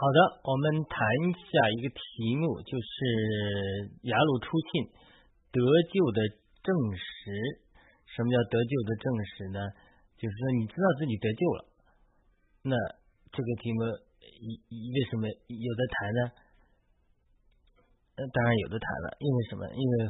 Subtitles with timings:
[0.00, 0.18] 好的，
[0.48, 0.96] 我们谈
[1.36, 2.00] 下一个题
[2.40, 4.88] 目，就是雅鲁出信
[5.52, 5.60] 得
[5.92, 6.24] 救的
[6.64, 7.28] 证实。
[8.08, 9.60] 什么叫得救的证实呢？
[10.16, 11.60] 就是说你知道自己得救了。
[12.64, 12.72] 那
[13.28, 13.84] 这个题目
[14.40, 16.20] 一为什么有的谈呢？
[18.32, 19.68] 当然有的谈了，因为什么？
[19.68, 20.08] 因为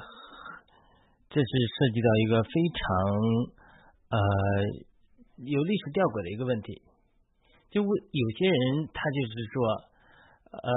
[1.34, 2.86] 这是涉及到一个非常
[4.06, 4.16] 呃
[5.50, 6.78] 有历史吊诡的一个问题。
[7.70, 9.54] 就有些人他就是说，
[10.50, 10.70] 呃，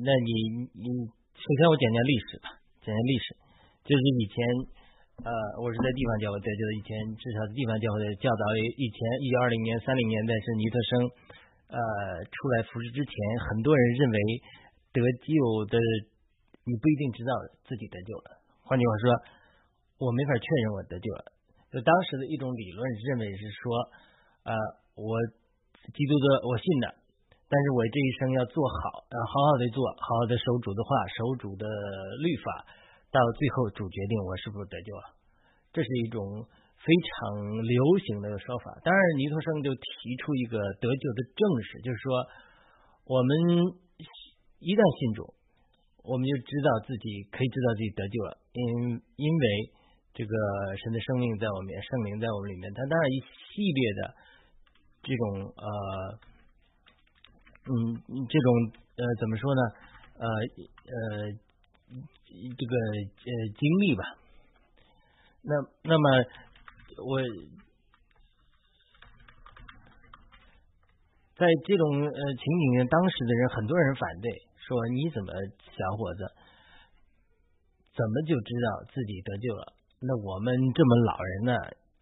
[0.00, 0.30] 那你
[0.72, 0.88] 你
[1.36, 2.48] 首先我讲讲历史吧，
[2.80, 3.36] 讲讲历史，
[3.84, 4.36] 就是以前
[5.20, 10.92] 呃，我是在地方教会，在这以前至少地方教会的教导，以前一九二零年、三零年代是尼特生
[11.68, 11.78] 呃
[12.24, 13.12] 出来服侍之前，
[13.52, 14.18] 很多人认为
[14.96, 15.28] 得救
[15.68, 15.76] 的
[16.64, 17.36] 你不一定知道
[17.68, 18.40] 自己得救了。
[18.64, 19.04] 换句话说，
[20.00, 21.36] 我没法确认我得救了。
[21.68, 22.80] 就当时的一种理论
[23.12, 23.76] 认为是说，
[24.48, 24.56] 呃，
[24.96, 25.20] 我。
[25.92, 26.88] 基督的我信的，
[27.44, 31.68] 但是我这一生要做好，要好好的做，好好的守主的话，守主的
[32.24, 32.64] 律法，
[33.12, 35.12] 到最后主决定我是不是得救了。
[35.76, 36.24] 这是一种
[36.80, 38.72] 非常流行的说法。
[38.80, 42.08] 当然，尼托生就提出一个得救的证实，就是说，
[43.04, 43.30] 我们
[44.64, 45.28] 一旦信主，
[46.00, 48.64] 我们就知道自己可以知道自己得救了，因
[49.20, 49.44] 因为
[50.16, 50.32] 这个
[50.80, 52.72] 神的生命在我们里面，圣灵在我们里面。
[52.72, 54.32] 他当然一系列的。
[55.04, 55.68] 这种呃，
[57.68, 57.94] 嗯，
[58.26, 59.60] 这种呃，怎么说呢？
[60.16, 61.30] 呃呃，
[62.56, 62.74] 这个
[63.04, 64.04] 呃经历吧。
[65.42, 65.52] 那
[65.82, 66.24] 那么
[67.04, 67.20] 我
[71.36, 74.30] 在这种呃情景，当时的人很多人反对，
[74.66, 76.32] 说你怎么小伙子
[77.94, 79.74] 怎么就知道自己得救了？
[80.00, 81.52] 那我们这么老人呢，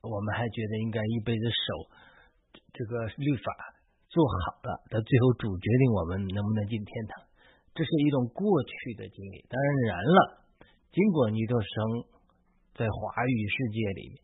[0.03, 1.91] 我们还觉得应该一辈子守。
[2.73, 3.47] 这个律法
[4.09, 7.25] 做好了，到最后主决定我们能不能进天堂，
[7.77, 9.45] 这是一种过去的经历。
[9.49, 10.19] 当然了，
[10.93, 11.69] 经过尼多生
[12.73, 14.21] 在华语世界里，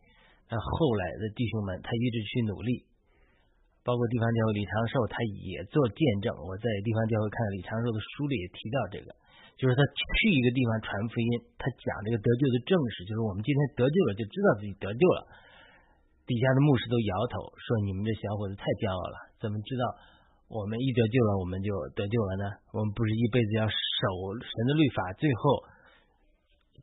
[0.49, 2.89] 那后来的弟兄们他一直去努力，
[3.85, 6.33] 包括地方教会李长寿他也做见证。
[6.33, 9.09] 我在地方教会看李长寿的书里也提到这个，
[9.57, 15.21] 就是他去一个地方传福音，他讲这个得救的证实，就是我们今天得救了，就知道自己得救了。
[16.29, 19.81] 底下的牧师都摇头说：“你们这小伙子太骄傲了，怎么知道
[20.45, 22.45] 我们一得救了我们就得救了呢？
[22.69, 24.05] 我们不是一辈子要守
[24.37, 25.41] 神的律法，最后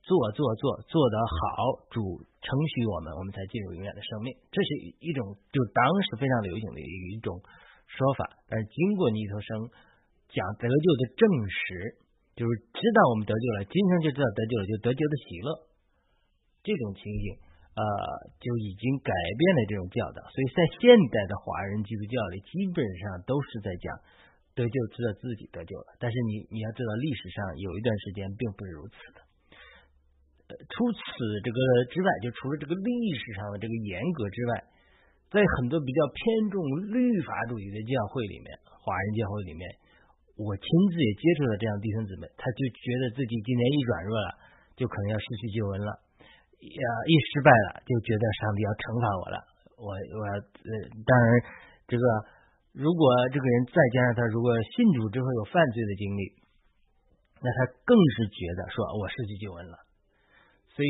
[0.02, 4.34] 做做做做得好，主承许我们，我们才进入永远的生命。
[4.50, 7.38] 这是一种就当时非常流行的一种
[7.86, 8.26] 说法。
[8.50, 9.70] 但是经过尼头生
[10.34, 12.02] 讲得救的证实，
[12.34, 15.48] 就是知道我们得救了，今生就知道得救了，就得救的喜乐。
[16.66, 17.45] 这种情形。”
[17.76, 17.84] 呃，
[18.40, 23.92] 就已经改变了这种教导，所以在现代的华人基督教里，基本上都是在讲
[24.56, 25.92] 得救，知道自己得救了。
[26.00, 29.20] 但是你你要知道，历史上有一段时间并不是如此的。
[30.48, 30.98] 除此
[31.44, 31.58] 这个
[31.92, 34.64] 之外，就除了这个历史上的这个严格之外，
[35.28, 36.64] 在很多比较偏重
[36.96, 39.68] 律法主义的教会里面，华人教会里面，
[40.40, 44.32] 我亲自也接触了这样弟兄姊妹，他就觉得自己今天一软弱了，
[44.80, 46.05] 就可能要失去救恩了。
[46.64, 49.38] 呀，一失败了就觉得上帝要惩罚我了。
[49.76, 50.70] 我我呃，
[51.04, 51.26] 当然
[51.84, 52.04] 这个
[52.72, 56.32] 如果这个人再加上他如果信主之后有犯罪的经历，
[57.44, 59.76] 那他更是觉得说我失去救恩了。
[60.72, 60.88] 所以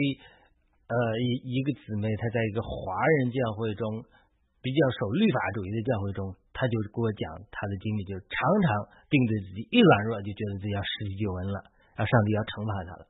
[0.87, 4.07] 呃，一一个姊妹她在一个华人教会中
[4.63, 8.67] 比较守律法主义的教会中，他就给我讲他的经历，就常常
[9.11, 11.59] 定罪自己，一软弱就觉得自己要失去救恩了，
[11.99, 13.05] 要上帝要惩罚他了。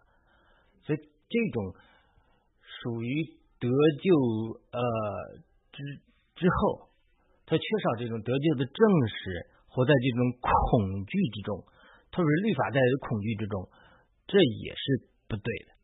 [0.88, 1.76] 所以这种。
[2.86, 3.10] 属于
[3.58, 3.66] 得
[3.98, 4.14] 救
[4.70, 4.78] 呃
[5.74, 5.82] 之
[6.38, 6.86] 之后，
[7.50, 8.78] 他缺少这种得救的证
[9.10, 11.66] 实，活在这种恐惧之中，
[12.14, 13.66] 特别是律法带来的恐惧之中，
[14.30, 15.74] 这也是不对的。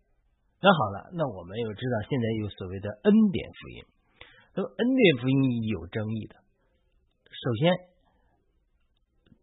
[0.63, 3.83] 那好了，那我们又知道现在有所谓的恩典福音，
[4.55, 6.39] 那么恩典福音有争议的。
[7.35, 7.75] 首先，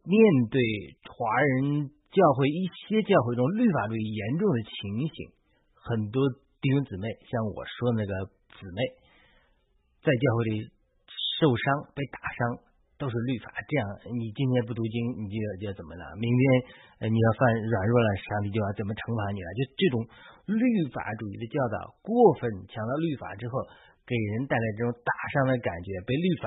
[0.08, 0.16] 面
[0.48, 0.64] 对
[1.12, 5.36] 华人教会一些教会中律法主义严重的情形，
[5.76, 6.24] 很多。
[6.60, 8.12] 弟兄姊妹，像我说的那个
[8.60, 8.80] 姊妹，
[10.04, 10.68] 在教会里
[11.40, 12.60] 受伤、被打伤，
[13.00, 13.48] 都是律法。
[13.64, 16.04] 这样，你今天不读经，你就要就要怎么了？
[16.20, 16.44] 明天
[17.08, 19.50] 你要犯软弱了，上帝就要怎么惩罚你了？
[19.56, 19.96] 就这种
[20.52, 20.60] 律
[20.92, 23.64] 法主义的教导，过分强调律法之后，
[24.04, 26.46] 给人带来这种打伤的感觉，被律法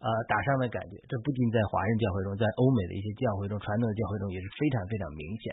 [0.00, 0.96] 呃打伤的感觉。
[1.04, 5.52] 这不仅在华人教会中，在欧美的一些教会中，传统的教会中也是非常非常明显。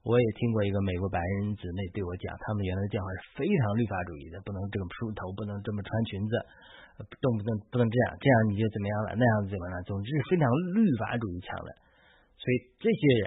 [0.00, 6.32] 我也听过一个美国白人姊妹对我讲，他们原来的教会是非常律法主义的，不能这么梳头，不能这么穿裙子，
[7.20, 9.76] 动不动不能这样，这样你就怎么样了，那样怎么了？
[9.84, 11.68] 总之是非常律法主义强的。
[12.40, 13.24] 所以这些人，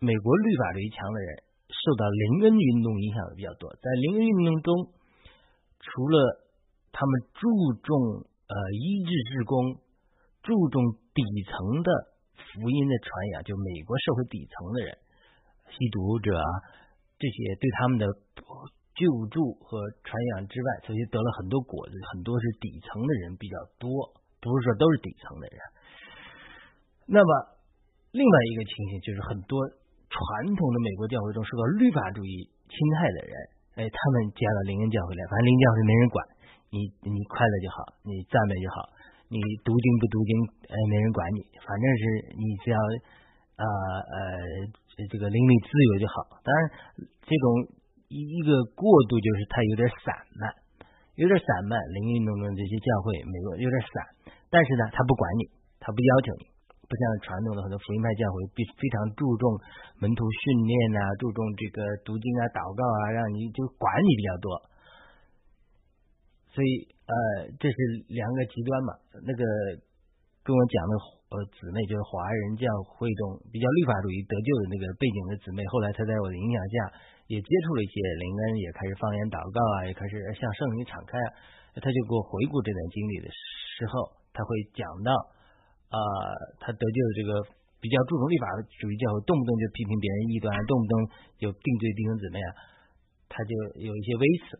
[0.00, 1.28] 美国律法主义强的人，
[1.68, 3.68] 受到林恩运动影响的比较多。
[3.76, 4.68] 在林恩运动中，
[5.84, 6.48] 除了
[6.96, 7.44] 他们注
[7.84, 9.84] 重呃医治事工，
[10.40, 10.80] 注重
[11.12, 11.88] 底层的
[12.40, 14.96] 福音的传扬，就美国社会底层的人，
[15.70, 16.48] 吸毒者啊
[17.16, 18.06] 这些，对他们的
[18.94, 23.88] 救助和传扬之外，这些得了很多果子，很多是底层的人比较多，
[24.40, 25.58] 不是说都是底层的人。
[27.08, 27.54] 那么。
[28.14, 29.58] 另外一个情形就是，很多
[30.06, 30.22] 传
[30.54, 33.34] 统的美国教会中受到律法主义侵害的人，
[33.74, 36.16] 哎，他们加了灵恩教会来，反正灵恩教会没人管
[36.70, 36.78] 你，
[37.10, 38.86] 你快乐就好，你赞美就好，
[39.26, 40.30] 你读经不读经，
[40.70, 42.02] 哎，没人管你，反正是
[42.38, 42.78] 你只要
[43.58, 44.22] 呃呃
[45.10, 46.38] 这个灵力自由就好。
[46.42, 46.60] 当然，
[47.26, 47.44] 这种
[48.08, 50.50] 一一个过渡就是它有点散漫，
[51.16, 53.94] 有点散漫，灵运动的这些教会美国有点散，
[54.50, 55.50] 但是呢，他不管你，
[55.80, 56.52] 他不要求你。
[56.84, 59.56] 不像传统的很多福音派教会，必非常注重
[60.04, 64.46] 门徒训练啊，注重这个读经啊、祷告啊，让你就管你比较多。
[66.52, 67.16] 所以呃，
[67.58, 67.76] 这是
[68.12, 68.92] 两个极端嘛。
[69.24, 69.42] 那个
[70.44, 70.92] 跟我讲的
[71.30, 76.74] 呃姊妹，就是华人教会中比较律法主义得救的那个背景的姊妹，后来她在我的影响下，
[77.32, 81.16] 也接触了一些灵恩，也开始方言祷告啊，也开始向圣灵敞开。
[81.80, 85.12] 她就给我回顾这段经历的时候，他会讲到。
[85.94, 86.00] 啊，
[86.58, 87.30] 他得救的这个
[87.78, 88.50] 比较注重律法
[88.82, 90.94] 主义教会，动不动就批评别人异端，动不动
[91.38, 92.50] 就定罪弟兄姊妹啊，
[93.30, 94.58] 他就有一些微词。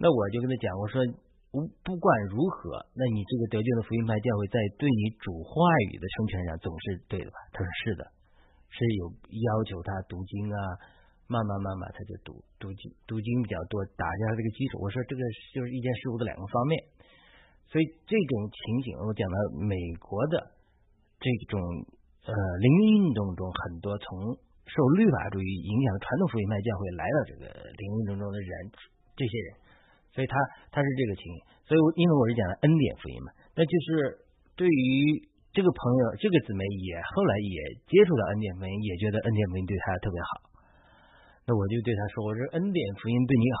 [0.00, 1.04] 那我就跟他讲，我说
[1.50, 5.52] 不不管如何，那你这个得救的福音派教会在对你主话
[5.88, 7.38] 语的成全上总是对的吧？
[7.52, 8.02] 他说是的，
[8.68, 10.58] 是有要求他读经啊，
[11.26, 14.76] 慢慢慢慢他就读读经读经比较多，打下这个基础。
[14.84, 15.22] 我说这个
[15.54, 16.76] 就是一件事物的两个方面。
[17.66, 20.38] 所以这种情景，我讲到美国的
[21.18, 21.58] 这种
[22.22, 22.68] 呃灵
[23.00, 24.38] 运动中，很多从
[24.70, 27.42] 受律法主义影响的传统福音派教会来到这个
[27.74, 28.50] 灵运动中的人，
[29.16, 29.48] 这些人，
[30.16, 30.34] 所以他
[30.72, 31.38] 他是这个情形。
[31.68, 34.24] 所以，因为我是讲的恩典福音嘛，那就是
[34.56, 35.20] 对于
[35.52, 40.30] 这个朋友，这个姊妹也后来也接触到恩典福音，也觉得恩典福音对他特别好。
[41.44, 43.44] 那我就对他说：“我说恩典福音对你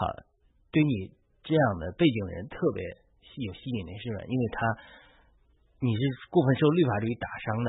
[0.72, 1.12] 对你
[1.44, 2.80] 这样的背景人特别。”
[3.36, 4.24] 有吸引力是吧？
[4.24, 4.64] 因为他
[5.84, 6.00] 你是
[6.32, 7.64] 过分受律法主义打伤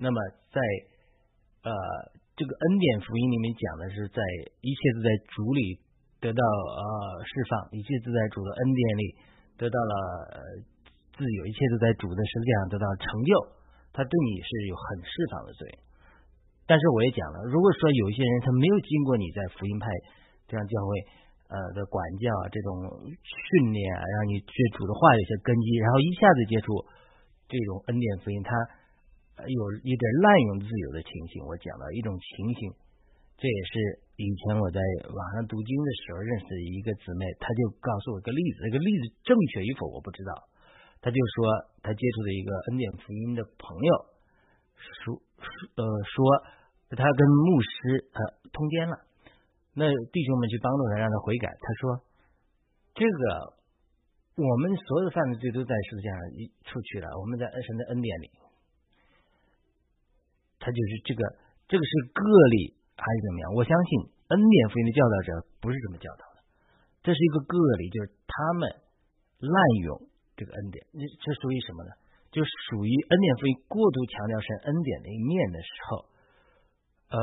[0.00, 0.16] 那么
[0.48, 0.56] 在
[1.60, 1.70] 呃
[2.32, 4.16] 这个恩典福音里面讲的是，在
[4.64, 5.76] 一切都在主里
[6.24, 9.04] 得到呃释放，一切都在主的恩典里
[9.60, 9.92] 得到了
[11.12, 13.30] 自由，一切都在主的十字架上得到成就。
[13.92, 15.68] 他对你是有很释放的罪。
[16.64, 19.84] 但是我也讲了，如果说有一些人他没有经过你在福音派
[20.48, 21.20] 这样教会。
[21.44, 22.72] 呃的管教啊，这种
[23.12, 26.72] 训练啊，让你对主的话有些根基，然后一下子接触
[27.46, 28.50] 这种恩典福音，他
[29.44, 31.44] 有一点滥用自由的情形。
[31.44, 32.72] 我讲了一种情形，
[33.36, 33.72] 这也是
[34.16, 40.32] 以前我在网上读经的时候认识的一个姊妹，她就告诉我一个例子，这个例子正确与否我不知道。
[41.02, 43.92] 她就说她接触的一个恩典福音的朋友
[44.78, 46.16] 说说呃说
[46.96, 48.18] 他跟牧师呃
[48.52, 48.96] 通奸了。
[49.74, 51.48] 那弟兄们去帮助他，让他悔改。
[51.50, 51.98] 他说
[52.94, 53.58] ：“这个
[54.36, 56.18] 我们所有的犯罪都在世界上
[56.62, 58.30] 出去了，我们在恩神的恩典里。
[60.60, 61.22] 他就是这个，
[61.66, 63.54] 这个是个例还是怎么样？
[63.54, 63.90] 我相信
[64.30, 65.28] 恩典福音的教导者
[65.60, 66.46] 不是这么教导的，
[67.02, 68.68] 这是一个个例，就是他们
[69.38, 70.82] 滥用这个恩典。
[70.94, 71.90] 这这属于什么呢？
[72.34, 75.90] 就属于恩典福音过度强调神恩典的一面的时候，
[77.14, 77.18] 呃，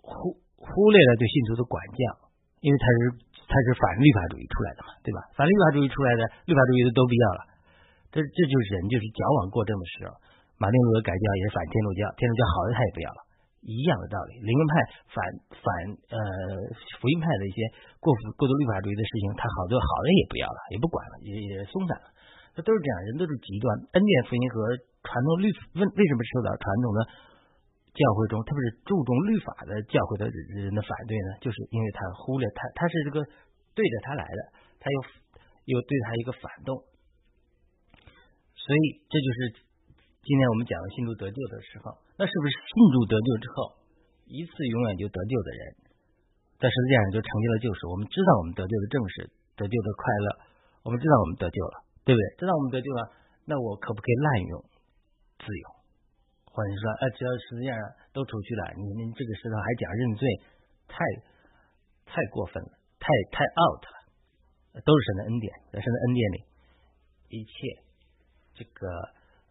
[0.00, 0.38] 忽。
[0.60, 2.28] 忽略了对信徒的管教，
[2.60, 3.16] 因为他是
[3.48, 5.24] 他是反律法主义出来的嘛，对吧？
[5.32, 7.40] 反律法主义出来的，律法主义的都不要了。
[8.12, 10.12] 这这就是人就是矫枉过正的时候。
[10.60, 13.20] 马丁路德改教也是反天主教，天主教好的他也不要了，
[13.60, 14.40] 一样的道理。
[14.40, 14.72] 灵恩派
[15.12, 15.16] 反
[15.60, 15.66] 反
[16.12, 16.16] 呃
[17.00, 17.58] 福音派的一些
[18.00, 22.08] 过过度律法主义的事情，他好多好的也不要了，也不管了，也也松散了。
[22.56, 23.68] 这都是这样，人都是极端。
[23.94, 24.76] 恩典福音和
[25.06, 25.48] 传统律
[25.78, 27.00] 为为什么受到传统的？
[27.90, 33.18] 教会中，特别是注重律法的教会的人的反对呢，就是因为他忽略他，他是这个
[33.74, 34.40] 对着他来的，
[34.78, 36.78] 他又又对他一个反动，
[38.54, 39.38] 所以这就是
[40.22, 43.80] 今天我们讲的信徒得救的时候，那是不是信主得救之后
[44.28, 45.60] 一次永远就得救的人，
[46.60, 47.88] 在十字架上就成就了救赎？
[47.88, 49.14] 我们知道我们得救的正是
[49.56, 50.26] 得救的快乐，
[50.84, 51.74] 我们知道我们得救了，
[52.04, 52.22] 对不对？
[52.36, 53.08] 知道我们得救了，
[53.48, 54.54] 那我可不可以滥用
[55.40, 55.64] 自由？
[56.44, 57.72] 或者说，呃，只要实际上
[58.12, 60.22] 都出去了，你们这个时候还讲认罪，
[60.92, 61.00] 太
[62.04, 63.96] 太过分了，太太 out 了，
[64.84, 66.38] 都是神的恩典，在神的恩典里，
[67.32, 67.50] 一切
[68.54, 68.84] 这个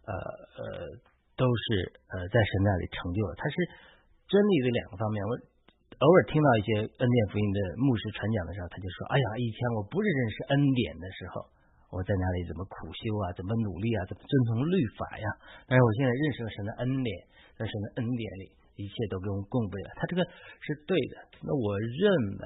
[0.06, 0.64] 呃呃
[1.40, 1.64] 都是
[2.12, 3.32] 呃在神那里成就了。
[3.40, 3.56] 它是
[4.28, 5.24] 真理的两个方面。
[5.24, 5.32] 我
[6.00, 11.44] 偶尔听到一些恩典福音的牧师传讲的时候，他就说：“哎呀，以前我不是认识恩典的时候，
[11.92, 15.28] 我在哪里怎么苦修啊，怎么努力啊，怎么遵从律法呀？
[15.68, 17.12] 但是我现在认识了神的恩典，
[17.52, 18.48] 在神的恩典里，
[18.80, 19.92] 一切都跟我供备了。
[19.92, 20.24] 他这个
[20.64, 21.20] 是对的。
[21.44, 22.00] 那我认
[22.40, 22.44] 为，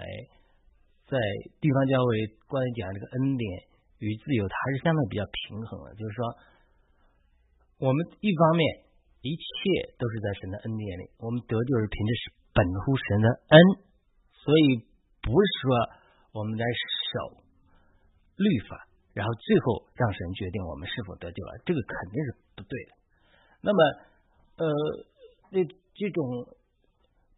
[1.07, 1.15] 在
[1.63, 3.47] 地方教会关于讲这个恩典
[4.03, 5.95] 与自由，它还是相对比较平衡的。
[5.95, 6.19] 就是说，
[7.79, 8.63] 我们一方面
[9.23, 12.45] 一切都是在神的恩典里，我们得救是凭着是。
[12.55, 13.59] 本乎神的恩，
[14.31, 14.87] 所以
[15.27, 15.75] 不是说
[16.39, 17.43] 我们在守
[18.39, 22.91] 律法，然后最后让神决定我们是否得救了，这个肯定是不对的。
[23.59, 23.79] 那么，
[24.63, 24.71] 呃，
[25.51, 25.67] 这
[25.99, 26.47] 这种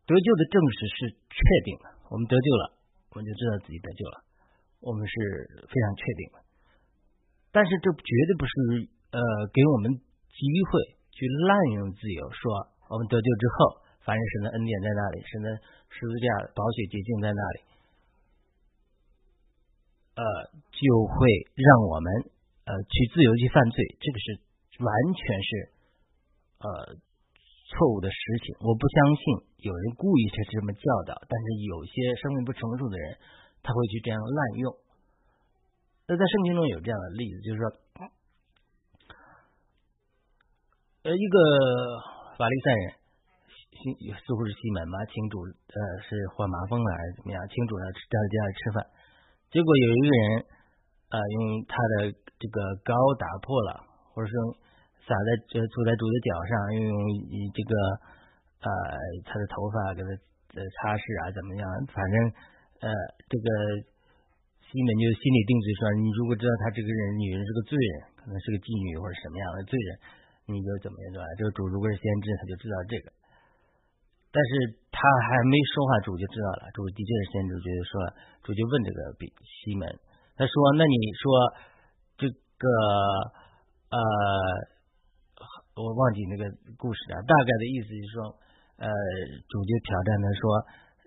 [0.04, 2.76] 得救的证实是确定的，我们得救了，
[3.08, 4.20] 我们就知道自己得救了，
[4.84, 6.44] 我们是非常确定的。
[7.56, 8.52] 但是这绝对不是
[9.16, 9.96] 呃给我们
[10.36, 13.88] 机会去滥用自由，说我们得救之后。
[14.06, 15.50] 凡是神的恩典在那里，神的
[15.90, 17.58] 十字架宝血洁净在那里，
[20.14, 20.22] 呃，
[20.70, 20.78] 就
[21.10, 21.26] 会
[21.58, 22.06] 让我们
[22.70, 24.26] 呃去自由去犯罪，这个是
[24.78, 25.50] 完全是
[26.62, 26.68] 呃
[27.66, 28.54] 错误的实情。
[28.62, 33.18] 我不相信有人故意去这么教导，但是有些生命不成熟的人，
[33.66, 34.70] 他会去这样滥用。
[36.06, 38.06] 那在圣经中有这样的例子，就是说，
[41.06, 41.38] 呃，一个
[42.34, 42.84] 法利赛人。
[43.78, 47.38] 新似乎是西门嘛，请主呃是患麻风了还是怎么样？
[47.46, 48.76] 请主呢在他家里吃饭，
[49.54, 50.20] 结果有一个人
[51.14, 51.38] 啊用
[51.70, 52.10] 他的
[52.42, 52.90] 这个膏
[53.22, 54.34] 打破了，或者说
[55.06, 56.98] 洒在这坐在主的脚上，又用
[57.54, 57.72] 这个
[58.66, 58.68] 呃
[59.30, 61.62] 他的头发给他擦拭啊怎么样？
[61.94, 62.16] 反正
[62.82, 62.90] 呃
[63.30, 63.46] 这个
[64.58, 69.88] 西门就心里定罪说，你如果知道他这个人女人是个罪人，可能是个妓女或者什么样的罪人，
[70.46, 71.26] 你就怎么样对吧？
[71.38, 73.10] 这个主如果是先知，他就知道这个。
[74.30, 76.68] 但是他还没说话，主就知道了。
[76.76, 77.92] 主的确是先知，觉得说，
[78.44, 79.88] 主就问这个比西门，
[80.36, 81.24] 他说：“那你说
[82.20, 82.64] 这个
[83.96, 83.98] 呃，
[85.80, 86.44] 我忘记那个
[86.76, 88.18] 故事了，大概的意思就是说，
[88.76, 88.86] 呃，
[89.48, 90.42] 主就挑战他说，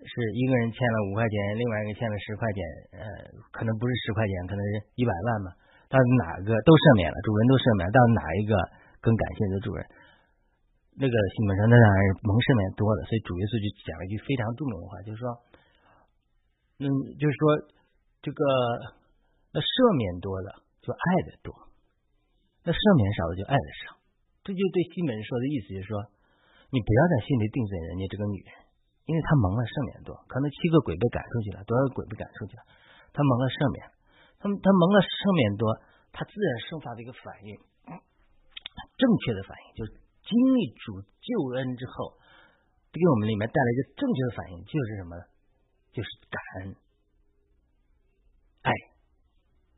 [0.02, 2.60] 是一个人欠了五块钱，另外一个欠了十块钱，
[2.98, 3.04] 呃，
[3.54, 5.54] 可能不是十块钱，可能是一百万嘛。
[5.86, 5.94] 到
[6.26, 8.54] 哪个都赦免了，主人都赦免，到哪一个
[9.00, 9.82] 更感谢你的主人？”
[11.00, 15.24] 那个西门上那当然蒙赦免多的，所以主耶稣就讲了一句非常著名的话，就是说，
[16.82, 16.84] 嗯，
[17.16, 17.40] 就是说
[18.20, 18.40] 这个
[19.54, 21.54] 那赦免多的就爱的多，
[22.66, 23.96] 那赦免少的就爱的少。
[24.44, 25.94] 这就对西门说的意思，就是说，
[26.74, 28.50] 你不要在心里定罪人家这个女人，
[29.08, 32.64] 因为她蒙了赦免多，可能七个鬼被赶出去了，多少个鬼被赶出去了，
[33.14, 33.78] 她蒙了赦免，
[34.42, 35.64] 她她蒙了赦免多，
[36.12, 37.56] 她自然生发的一个反应，
[39.00, 39.96] 正确的反应就是。
[40.20, 41.26] 经历主救
[41.58, 42.14] 恩之后，
[42.92, 45.22] 给我们里面带来一个正确的反应，就是什么呢？
[45.90, 46.76] 就是感恩、
[48.62, 48.70] 爱、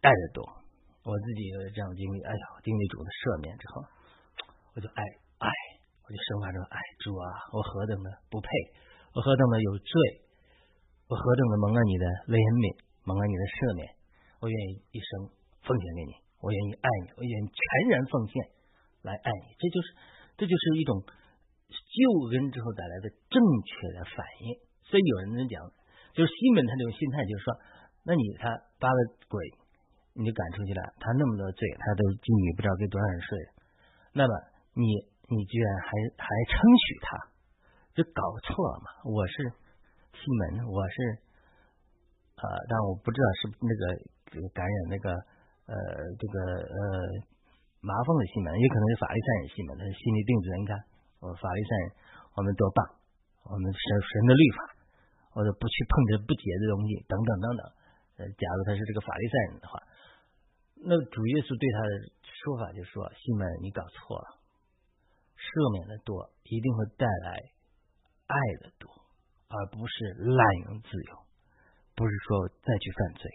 [0.02, 0.44] 爱的多。
[1.08, 3.80] 我自己有这样的经历，哎呀，经历主的赦免之后，
[4.76, 5.00] 我就爱
[5.40, 5.48] 爱，
[6.04, 7.24] 我就生发出爱主啊！
[7.54, 8.48] 我何等的不配，
[9.16, 9.94] 我何等的有罪，
[11.08, 12.76] 我何等的蒙了你的怜悯，
[13.08, 13.88] 蒙了你的赦免，
[14.42, 15.32] 我愿意一生
[15.64, 16.12] 奉献给你，
[16.44, 18.36] 我愿意爱你，我愿意全然奉献
[19.02, 19.88] 来爱你，这就是。
[20.32, 20.96] 这就是一种
[21.68, 21.96] 救
[22.32, 23.36] 恩之后带来的正
[23.68, 25.60] 确的反应，所以有人能讲，
[26.16, 27.52] 就是西门他这种心态，就是说，
[28.02, 28.48] 那你他
[28.80, 29.38] 八个鬼，
[30.16, 33.28] 你就赶出去了，他那么多罪，他都妓女不知道给多少人睡，
[34.16, 34.32] 那么
[34.72, 34.82] 你
[35.28, 37.06] 你居然还还称许他，
[37.92, 38.88] 就搞错了嘛？
[39.04, 39.52] 我是
[40.16, 40.96] 西门，我是
[42.40, 45.12] 啊，但我不知道是那个感染那个
[45.68, 45.76] 呃
[46.18, 47.30] 这个呃。
[47.82, 50.46] 麻风的西门，也可能是法利赛人西门，他是心里定罪。
[50.54, 50.78] 你看，
[51.18, 51.84] 我法利赛人，
[52.38, 52.78] 我们多棒，
[53.50, 54.58] 我们神神的律法，
[55.34, 57.62] 或者不去碰这不洁的东西，等等等等。
[58.22, 59.82] 呃，假如他是这个法利赛人的话，
[60.78, 64.38] 那主耶稣对他的说法就说：西门，你搞错了，
[65.34, 67.34] 赦免的多一定会带来
[68.30, 68.86] 爱的多，
[69.50, 70.38] 而不是滥
[70.70, 71.12] 用自由，
[71.98, 73.26] 不是说再去犯罪，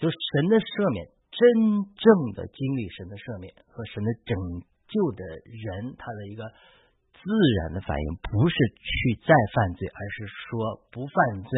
[0.00, 1.12] 就是神的赦免。
[1.30, 1.38] 真
[1.92, 4.32] 正的经历神的赦免和神的拯
[4.88, 6.48] 救的人，他的一个
[7.12, 7.20] 自
[7.60, 11.50] 然的反应，不是去再犯罪，而是说不犯罪，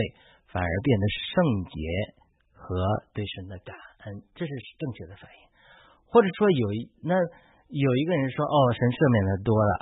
[0.51, 1.37] 反而变得圣
[1.71, 1.79] 洁
[2.51, 2.75] 和
[3.15, 3.77] 对神的感
[4.09, 4.51] 恩，这是
[4.83, 5.41] 正确的反应。
[6.11, 7.15] 或者说有一那
[7.69, 9.73] 有一个人说，哦，神赦免的多了，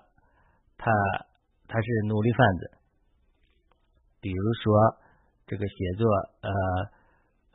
[0.76, 0.92] 他
[1.72, 2.62] 他是奴隶贩子，
[4.20, 4.76] 比如说
[5.46, 6.04] 这个写作，
[6.44, 6.50] 呃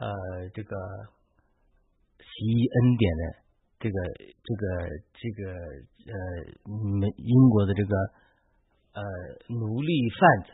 [0.09, 0.73] 呃，这个。
[2.41, 3.23] 奇恩典的
[3.77, 4.61] 这个这个
[5.13, 5.53] 这个
[6.09, 6.17] 呃，
[6.97, 7.93] 美英国的这个
[8.97, 9.01] 呃
[9.53, 10.49] 奴隶贩子，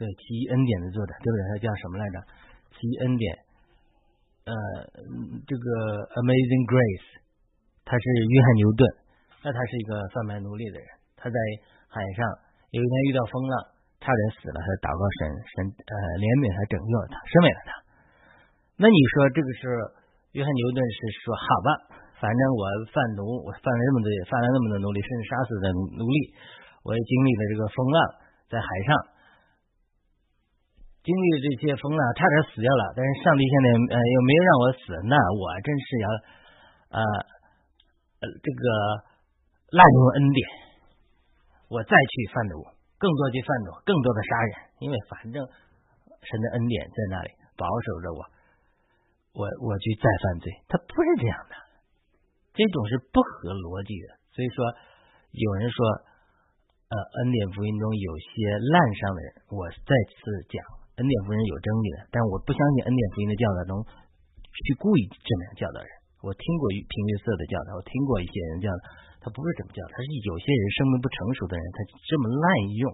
[0.00, 1.40] 对奇异恩典的作者，对不对？
[1.52, 2.16] 他叫什么来着？
[2.72, 3.28] 奇异恩典，
[4.48, 4.52] 呃，
[5.44, 5.64] 这个
[6.16, 7.20] Amazing Grace，
[7.84, 8.80] 他是约翰牛顿，
[9.44, 10.88] 那他是一个贩卖奴隶的人，
[11.20, 11.36] 他在
[11.92, 12.24] 海上
[12.72, 13.54] 有一天遇到风浪，
[14.00, 15.20] 差点死了，他祷告神，
[15.52, 17.72] 神呃怜悯他，拯救了他，赦免了他。
[18.80, 19.76] 那你说这个时候，
[20.36, 21.68] 约翰牛顿是说好吧？
[22.20, 22.62] 反正我
[22.92, 25.66] 贩奴，我犯了那么多，犯了那么多奴隶，甚至杀死的
[25.96, 26.18] 奴隶，
[26.84, 27.98] 我也经历了这个风浪，
[28.52, 28.88] 在海上
[31.00, 32.84] 经历了这些风浪，差点死掉了。
[32.92, 36.06] 但是上帝现在呃又没有让我死，那我真是要
[36.92, 36.98] 呃
[38.20, 38.64] 呃这个
[39.72, 40.40] 滥用恩典，
[41.72, 42.60] 我再去贩奴，
[43.00, 44.52] 更多去贩奴，更多的杀人，
[44.84, 48.20] 因为反正神的恩典在那里保守着我，
[49.36, 51.54] 我我去再犯罪，他不是这样的。
[52.56, 54.64] 这种是不合逻辑的，所以说
[55.36, 55.76] 有人说，
[56.88, 60.56] 呃，恩典福音中有些滥觞的人，我再次讲，
[60.96, 63.72] 恩典福音有争议的，但我不相信恩典福音的教导中
[64.64, 65.90] 去故意这么样教导人。
[66.24, 68.80] 我听过平约瑟的教导，我听过一些人教导，
[69.20, 72.84] 他不是这么教，他是有些人生命不成熟的人，他这么滥用。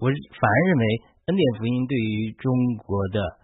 [0.00, 0.84] 我反而认为
[1.28, 2.48] 恩典福音对于中
[2.80, 3.41] 国的。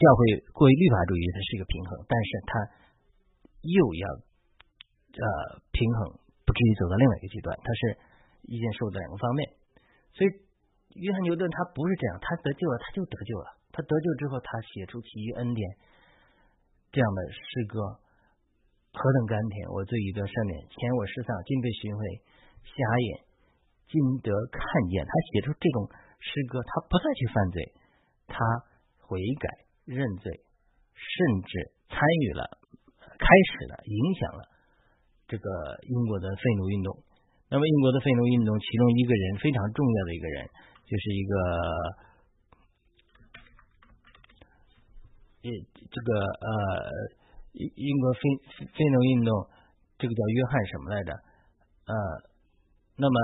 [0.00, 2.52] 教会过于律法主义，它是一个平衡，但是它
[3.60, 4.04] 又要
[5.12, 6.16] 呃平衡，
[6.48, 7.52] 不至于走到另外一个极端。
[7.60, 7.80] 它是
[8.48, 9.44] 意见受的两个方面。
[10.16, 10.32] 所以
[10.96, 13.60] 约翰牛顿他不是这样，他得救了，他就得救了。
[13.70, 15.62] 他得救之后，他写出其余恩典
[16.90, 18.00] 这样的诗歌，
[18.90, 19.68] 何等甘甜！
[19.68, 22.02] 我罪已得赦免，前我世上尽被寻回，
[22.64, 23.22] 瞎眼
[23.86, 25.04] 今得看见。
[25.04, 25.86] 他写出这种
[26.18, 27.56] 诗歌，他不再去犯罪，
[28.26, 28.34] 他
[29.04, 29.69] 悔改。
[29.90, 30.30] 认罪，
[30.94, 31.50] 甚至
[31.90, 32.46] 参与了，
[33.18, 34.42] 开始了，影响了
[35.26, 35.44] 这个
[35.82, 37.02] 英国的废奴运动。
[37.50, 40.46] 那么，英国的废奴运动，其中一个人非常重要的一个人，
[40.86, 41.34] 就是一个，
[45.42, 46.54] 呃，这个呃，
[47.58, 48.20] 英英国废
[48.70, 49.34] 废奴运动，
[49.98, 51.10] 这个叫约翰什么来着？
[51.90, 51.94] 呃，
[52.94, 53.18] 那么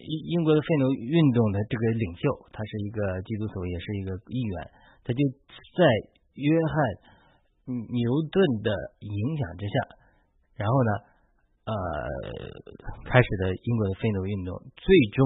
[0.00, 4.70] 英英国的废奴运动的这个领袖，他是一个基督徒，也是一个议员。
[5.06, 5.86] 他就在
[6.34, 6.74] 约翰
[7.94, 9.74] 牛顿的影响之下，
[10.56, 10.90] 然后呢，
[11.62, 11.72] 呃，
[13.06, 15.22] 开始的英国的废奴运动，最终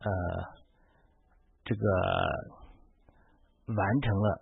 [0.00, 0.08] 呃，
[1.64, 1.82] 这个
[3.76, 4.40] 完成了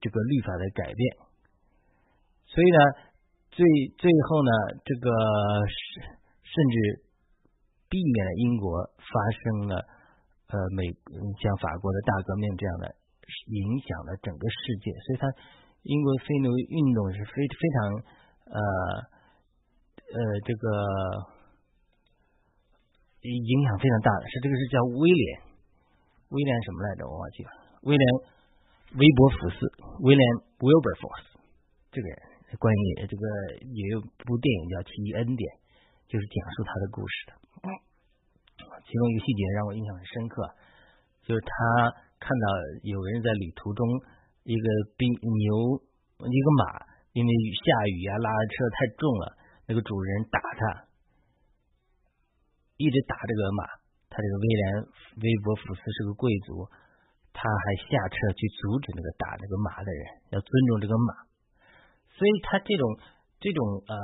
[0.00, 1.16] 这个律法的改变。
[2.46, 2.78] 所以呢，
[3.50, 3.66] 最
[3.98, 4.50] 最后呢，
[4.84, 5.10] 这个
[6.46, 7.02] 甚至
[7.90, 9.84] 避免了英国发生了
[10.46, 10.86] 呃美
[11.42, 13.01] 像法国的大革命这样的。
[13.46, 15.26] 影响了整个世界，所以他
[15.82, 17.78] 英国非奴运动是非非常
[18.50, 18.58] 呃
[19.96, 20.62] 呃这个
[23.22, 25.40] 影响非常大的，是这个是叫威廉
[26.28, 27.06] 威廉什么来着？
[27.06, 27.50] 我忘记了，
[27.82, 28.04] 威廉
[28.98, 29.58] 威伯福斯，
[30.02, 30.22] 威廉
[30.58, 31.38] Wilberforce
[31.90, 32.18] 这个人，
[32.58, 33.22] 关于这个
[33.64, 35.38] 也有部电影叫《奇异恩典》，
[36.06, 37.32] 就是讲述他的故事的。
[38.84, 40.54] 其中一个细节让我印象很深刻，
[41.22, 42.10] 就是他。
[42.22, 42.46] 看到
[42.86, 43.82] 有人在旅途中，
[44.46, 45.50] 一个兵牛，
[46.22, 49.24] 一个马，因为下雨啊，拉的车太重了，
[49.66, 50.86] 那个主人打他，
[52.78, 53.82] 一直打这个马。
[54.12, 54.62] 他这个威廉
[55.24, 56.68] 威伯福斯是个贵族，
[57.32, 61.24] 他还下车去阻止那个打那个马的人，要尊重这个马。
[62.12, 62.84] 所以他这种
[63.40, 63.96] 这种呃，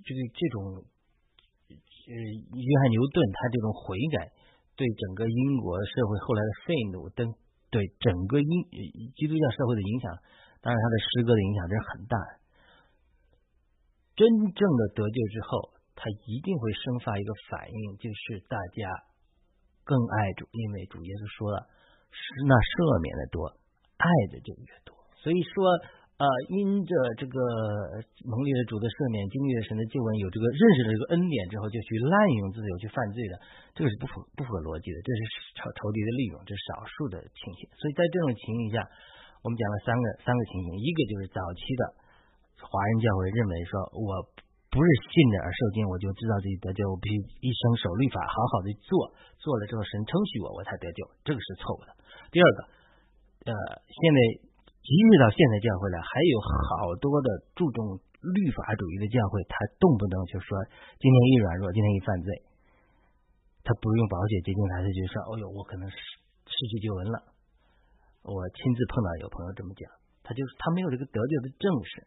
[0.00, 0.80] 这个这种
[1.68, 4.32] 呃，约翰牛顿他这种悔改。
[4.76, 7.24] 对整个英国社会后来的愤怒，等
[7.72, 8.52] 对整个英
[9.16, 10.12] 基督教社会的影响，
[10.60, 12.16] 当然他的诗歌的影响真是很大。
[14.14, 18.84] 真正的得救之后，他一定会生发一个反应，就是大家
[19.82, 21.66] 更爱主，因为主耶稣说了，
[22.12, 23.56] 是那赦免的多，
[23.96, 24.94] 爱的就越多。
[25.16, 26.05] 所以说。
[26.16, 27.36] 呃，因着这个
[28.24, 33.36] 蒙里的主的赦免，经历了神的救恩，有这个认识了这个恩典之后，就去滥用自由去犯罪的，
[33.76, 35.20] 这个是不符不符合逻辑的，这是
[35.60, 37.68] 仇仇敌的利用，这是少数的情形。
[37.76, 38.80] 所以在这种情形下，
[39.44, 41.82] 我们讲了三个三个情形，一个就是早期的
[42.64, 44.24] 华人教会认为说，我
[44.72, 51.92] 不是信着而受惊，我就知道自己得救，我必须一生守律法，好好的做，做了之后神称许我，我才得救，这个是错误的。
[52.32, 52.58] 第二个，
[53.52, 54.45] 呃，现在。
[54.86, 60.54] 即使到现在教会了，还有好多的注重律法主义的教会，他动不动就说
[61.02, 62.30] 今天一软弱，今天一犯罪，
[63.66, 65.98] 他不用保险接近他，他就说：“哦呦，我可能失
[66.46, 67.18] 失去救恩了。”
[68.30, 69.90] 我亲自碰到有朋友这么讲，
[70.22, 72.06] 他就是他没有这个得救的证实。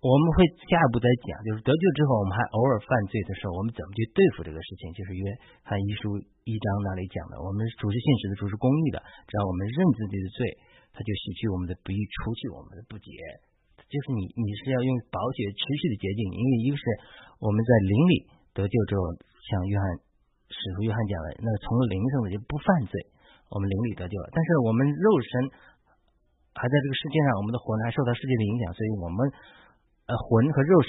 [0.00, 4.88] 我们会下一步再讲，就是得救之后，我们还偶尔犯罪的时候，我们怎么去对付这个事情？
[4.96, 5.24] 就是约
[5.60, 6.16] 翰一书
[6.48, 10.38] 一章那里讲的，我们主是信实的，主是公义的，只要我们认自己的罪，
[10.98, 13.06] 他就洗去我们的不义，除去我们的不洁。
[13.86, 16.82] 就是你，你是要用宝血持续的洁净，因为一个是
[17.38, 18.14] 我们在灵里
[18.58, 19.14] 得救之后，
[19.46, 19.86] 像约翰
[20.50, 22.98] 使徒约翰讲的，那从灵上的就不犯罪，
[23.46, 24.26] 我们灵里得救了。
[24.34, 25.30] 但是我们肉身
[26.58, 29.30] 还在这个世界上，我们的魂还受到世界的影响，所以我们。
[30.08, 30.88] 呃，魂和肉身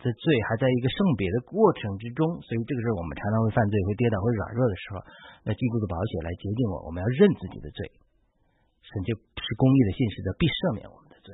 [0.00, 5.04] 的罪还在一个圣别的过程之中，所以这个时候我们常常会犯罪、会跌倒、会软弱的时候，
[5.44, 7.84] 那基督的宝血来洁净我，我们要认自己的罪，
[8.90, 11.30] 神就是公义的信使的，必赦免我们的罪。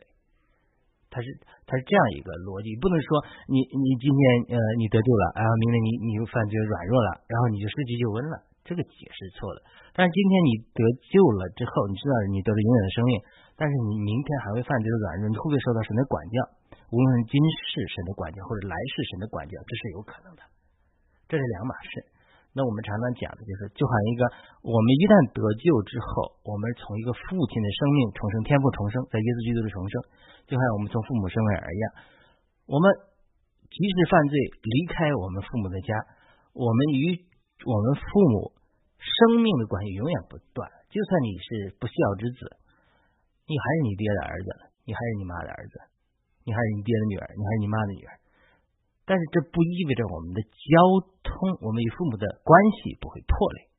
[1.09, 1.33] 他是
[1.65, 3.09] 他是这样一个逻辑，不能说
[3.49, 4.21] 你你今天
[4.53, 9.65] 呃你得救了，然后明天你你又犯罪软弱了，然后你就失去救恩了，这个解释错了。
[9.97, 13.13] 但是今天你得救了之后，你知道你得了永远的生命，
[13.57, 16.37] 但是你明天还会犯罪软弱，你会不会受到神的管教？
[16.93, 20.45] 无论今世神的管教或者来世神的管教，这是有可能的，
[21.27, 21.91] 这是两码事。
[22.57, 24.23] 那我们常常讲的就是，就好像一个
[24.65, 29.95] 我们一旦得救之后，我们从一个父亲的生命重生，天赋重生，在耶稣基督的重生，
[30.49, 31.85] 就好像我们从父母生儿一样。
[32.65, 32.89] 我们
[33.69, 35.93] 即使犯罪离开我们父母的家，
[36.57, 37.21] 我们与
[37.69, 38.57] 我们父母
[38.97, 40.65] 生命的关系永远不断。
[40.89, 42.57] 就算你是不孝之子，
[43.45, 44.49] 你还是你爹的儿子，
[44.89, 45.77] 你还是你妈的儿子。
[46.47, 48.13] 你还是你爹的女儿，你还是你妈的女儿，
[49.07, 50.75] 但是这不意味着我们的交
[51.23, 53.71] 通，我们与父母的关系不会破裂。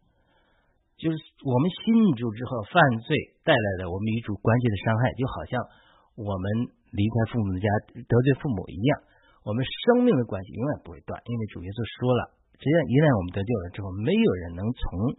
[0.97, 3.13] 就是我们信主之后犯罪
[3.45, 5.53] 带来的我们与主关系的伤害，就好像
[6.17, 8.91] 我们离开父母的家得罪父母一样，
[9.45, 15.13] 我们生命的关系永远不会断，因为主耶稣说了，只要一旦我们得救了之后，没有人能从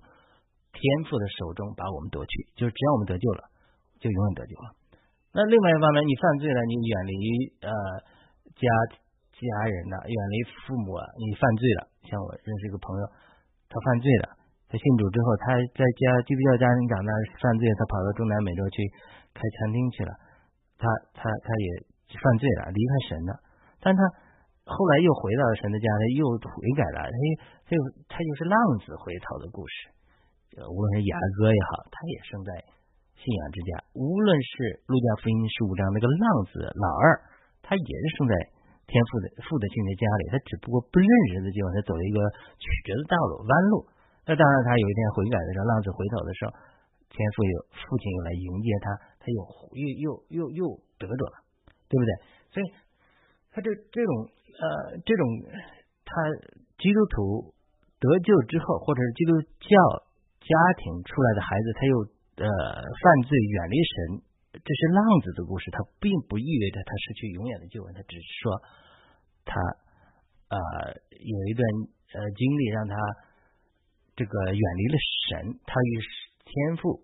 [0.74, 3.46] 天父的手中把我们夺去，就是只要我们得救了，
[4.02, 4.74] 就永远得救了。
[5.30, 7.14] 那另外一方面，你犯罪了，你远离
[7.62, 7.70] 呃
[8.58, 8.66] 家
[9.38, 11.87] 家人了，远离父母，你犯罪了。
[12.11, 13.05] 像我认识一个朋友，
[13.70, 14.35] 他犯罪了，
[14.66, 18.83] 他信主之后，他在家基督教家庭长大，犯罪，他跑到中南美洲去
[19.37, 20.12] 开餐厅去了，
[20.81, 21.66] 他他他也
[22.18, 23.33] 犯罪了，离开神了。
[23.79, 24.01] 但他
[24.66, 27.18] 后来又回到了神的家，他又悔改了，他
[27.66, 29.94] 他又他就是浪子回头的故事。
[30.59, 32.51] 无论是雅各也好，他也生在。
[33.18, 37.18] 信仰之家，无论是路加福音十五章那个浪子老二，
[37.66, 38.35] 他也是生在
[38.88, 42.18] 天父的父的亲的家里，他只不过不认识的地方，他走了一个
[42.57, 43.85] 曲折的道路弯路。
[44.24, 46.57] 那当然，他有一天悔改的时候，浪子回头的时候，
[47.12, 48.87] 天父有父亲又来迎接他，
[49.20, 49.38] 他又
[49.77, 50.61] 又又又又
[50.96, 51.37] 得着了，
[51.87, 52.11] 对不对？
[52.51, 52.66] 所以，
[53.53, 54.11] 他这这种
[54.57, 55.22] 呃这种
[56.09, 56.12] 他
[56.81, 57.53] 基督徒
[58.01, 59.77] 得救之后，或者是基督教
[60.40, 61.94] 家庭出来的孩子，他又。
[62.38, 64.22] 呃，犯罪远离神，
[64.68, 68.52] 这是浪子的故事，他并不意味着他失去永远的救恩，他只是说
[69.48, 69.57] 他
[70.52, 70.57] 呃
[71.16, 71.64] 有一段
[72.12, 72.92] 呃经历让他
[74.12, 75.92] 这个远离了神，他与
[76.44, 77.00] 天赋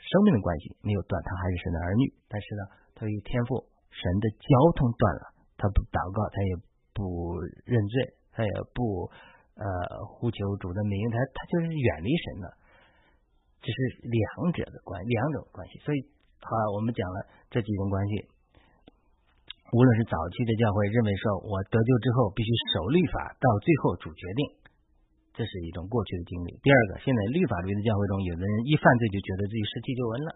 [0.00, 2.62] 生命的关系没有断，他还是神的儿女，但是呢，
[2.96, 3.60] 他与天赋
[3.92, 4.48] 神的交
[4.80, 5.24] 通断了，
[5.60, 6.52] 他不祷告，他也
[6.96, 7.36] 不
[7.68, 9.12] 认罪，他也不
[9.60, 9.68] 呃
[10.16, 12.56] 呼求主的名，他他就是远离神了。
[13.60, 13.76] 这是
[14.08, 15.78] 两者的关，两种关系。
[15.84, 16.02] 所以，
[16.42, 17.16] 好，我们讲了
[17.50, 18.28] 这几种关系。
[19.72, 24.40] 无论是早期的教会认为说，我得救之后必须守律法，到最后主决定，
[25.32, 26.60] 这是一种过去的经历。
[26.60, 30.30] 第二个，现在律法律的教会中，有的人一犯罪就觉得自己失去救恩了，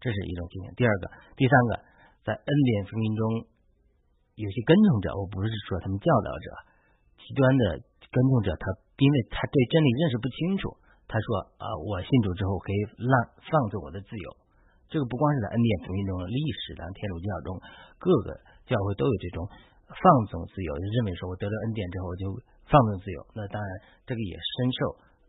[0.00, 0.72] 这是一种经验。
[0.72, 1.04] 第二个，
[1.36, 1.72] 第三个，
[2.24, 3.20] 在恩典福音中，
[4.40, 6.46] 有些跟从者，我不是说他们教导者，
[7.20, 8.64] 极端的跟从者，他
[8.96, 10.72] 因为他对真理认识不清楚。
[11.04, 11.26] 他说
[11.60, 13.12] 啊，我信主之后可以让
[13.44, 14.28] 放纵我的自由。
[14.86, 17.48] 这个不光是在恩典福音中，历史上天主教中
[17.98, 19.42] 各个教会都有这种
[19.90, 22.30] 放纵自由，就认为说我得了恩典之后就
[22.70, 23.18] 放纵自由。
[23.34, 23.68] 那当然，
[24.06, 24.78] 这个也深受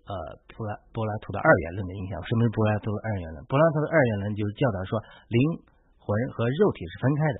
[0.06, 0.14] 呃
[0.54, 2.22] 柏拉柏拉图的二元论的影响。
[2.22, 3.38] 什么是柏拉图的二元论？
[3.50, 5.42] 柏拉图的二元论就是教导说灵
[5.98, 7.40] 魂和肉体是分开的，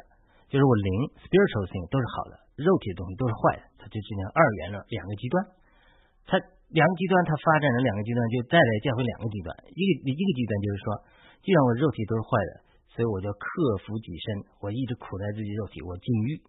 [0.50, 0.90] 就是我灵
[1.22, 5.36] spiritual thing 都是好的，肉体的东西都是坏的，它就形成二元论两个极端。
[6.26, 6.42] 它。
[6.68, 9.56] 两个极端，它发展的两个极端，就带来教会两个极端。
[9.72, 10.88] 一个一个极端就是说，
[11.44, 12.52] 既然我肉体都是坏的，
[12.94, 13.46] 所以我就克
[13.86, 14.26] 服己身，
[14.62, 16.42] 我一直苦待自己肉体，我禁欲，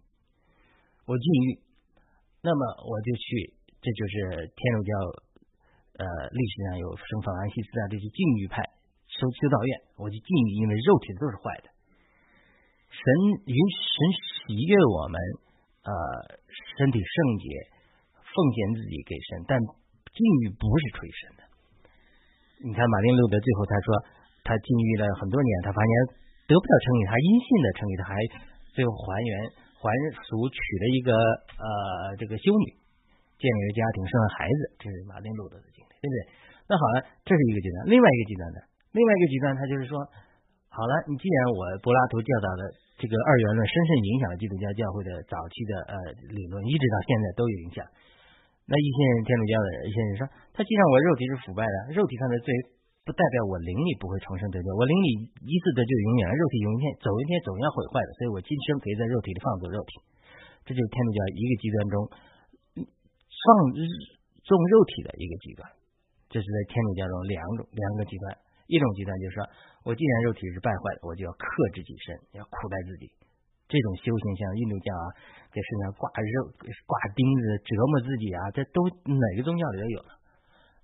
[1.05, 1.59] 我禁欲，
[2.41, 4.91] 那么我就去，这就是天主教
[5.99, 8.63] 呃历史上有圣法兰西斯啊这些禁欲派
[9.07, 11.67] 修修道院，我就禁欲，因为肉体都是坏的。
[12.89, 13.03] 神
[13.45, 13.95] 允神
[14.47, 15.15] 喜悦我们
[15.85, 15.91] 呃
[16.77, 17.47] 身体圣洁，
[18.23, 19.59] 奉献自己给神，但。
[20.09, 21.41] 禁欲不是出于神的。
[22.65, 23.87] 你看马丁路德最后他说，
[24.43, 25.91] 他禁欲了很多年，他发现
[26.47, 28.15] 得不到成语，他阴性的成语，他还
[28.73, 29.33] 最后还原
[29.79, 29.87] 还
[30.27, 31.11] 俗娶了一个
[31.59, 32.67] 呃这个修女，
[33.37, 36.19] 建立了家庭，生了孩子，这是马丁路德的经历，对不对？
[36.69, 38.59] 那好了，这是一个极端，另外一个极端呢？
[38.93, 39.97] 另外一个极端，他就是说，
[40.69, 42.61] 好了，你既然我柏拉图教导的
[42.97, 45.93] 这个二元论深深影响了基督教教会的早期的呃
[46.29, 47.81] 理论，一直到现在都有影响。
[48.69, 50.21] 那一些天主教的一些人说，
[50.53, 52.53] 他既然我肉体是腐败的，肉体上的罪
[53.09, 59.97] 不代表我灵里不会重生得救，我灵里一次得救永远，肉体有一天走一天总要毁坏的，所以我今生可以在肉体里放纵肉体。
[60.61, 63.45] 这就是天主教一个极端中放
[64.45, 65.65] 纵肉体的一个极端。
[66.29, 68.29] 这是在天主教中两种两个极端，
[68.69, 69.41] 一种极端就是说
[69.89, 73.09] 我既然肉体是败坏的，我就要克制己身，要苦待自己。
[73.65, 75.05] 这种修行像印度教啊，
[75.49, 76.53] 在身上挂肉、
[76.85, 79.97] 挂钉子折磨自己啊，这都哪个宗教里都有。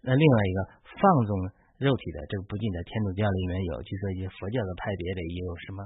[0.01, 0.59] 那另外一个
[0.97, 1.29] 放纵
[1.77, 5.79] 肉体的，这个不仅在天主教里面有，据说一些佛教的派别里也有什么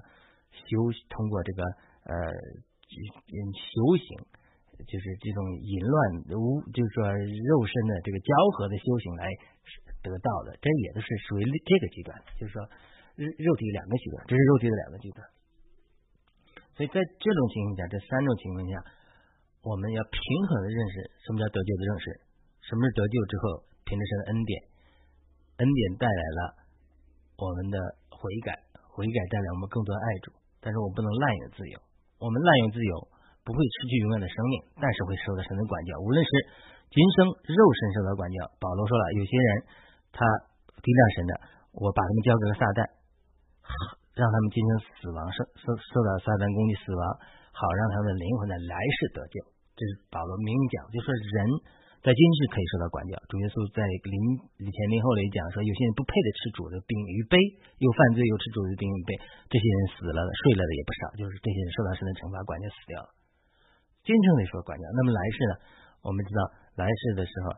[0.53, 0.69] 修
[1.09, 1.61] 通过这个
[2.05, 2.13] 呃
[3.09, 4.07] 嗯修行，
[4.85, 5.97] 就是这种淫乱
[6.37, 9.25] 无，就是说肉身的这个交合的修行来
[10.05, 12.61] 得到的，这也都是属于这个极端，就是说
[13.17, 15.19] 肉肉体两个极端，这是肉体的两个极端。
[16.77, 18.73] 所以在这种情况下，这三种情况下，
[19.67, 22.05] 我们要平衡的认识什么叫得救的认识，
[22.63, 24.53] 什么是得救之后凭着神的恩典，
[25.59, 26.39] 恩典带来了
[27.35, 28.55] 我们的悔改，
[28.95, 30.31] 悔改带来我们更多的爱主，
[30.63, 31.75] 但是我不能滥用自由，
[32.17, 32.93] 我们滥用自由
[33.43, 36.31] 不会失去永远的生命，但是会受到神的管教，无论是
[36.89, 39.49] 今生肉身受到管教，保罗说了，有些人
[40.15, 40.23] 他
[40.79, 41.33] 抵挡神的，
[41.75, 42.81] 我把他们交给了撒旦。
[44.17, 47.03] 让他们今生死亡，受受受到撒旦攻击死亡，
[47.55, 49.39] 好让他们的灵魂在来世得救。
[49.79, 51.37] 这是保罗明讲，就说人
[51.99, 53.19] 在今世可以受到管教。
[53.27, 54.15] 主耶稣在临
[54.63, 57.35] 以前临后里讲说，有些人不配的吃主的饼与杯，
[57.83, 59.19] 又犯罪又吃主的饼与杯，
[59.51, 63.09] 这些人死了睡了的也不少，就是这些人受到神的惩罚，管教死掉了。
[64.07, 65.53] 今生里说管教，那么来世呢？
[66.07, 66.39] 我们知道
[66.79, 67.51] 来世的时候，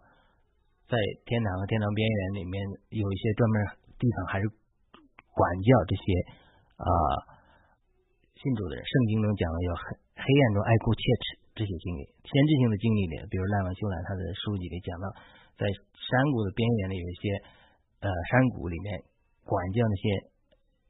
[0.89, 0.97] 在
[1.29, 2.57] 天堂和天堂边缘里面
[2.97, 3.55] 有一些专门
[4.01, 4.49] 地方还是
[5.29, 6.05] 管教这些。
[6.81, 6.89] 啊，
[8.41, 9.81] 信主的人，圣经中讲了有黑
[10.17, 11.25] 黑暗中爱哭切齿
[11.61, 15.05] 这些经历，先知性的经历里，比如赖万修兰他的书籍里讲到，
[15.61, 17.37] 在山谷的边缘里有一些
[18.01, 18.97] 呃山谷里面
[19.45, 20.03] 管教那些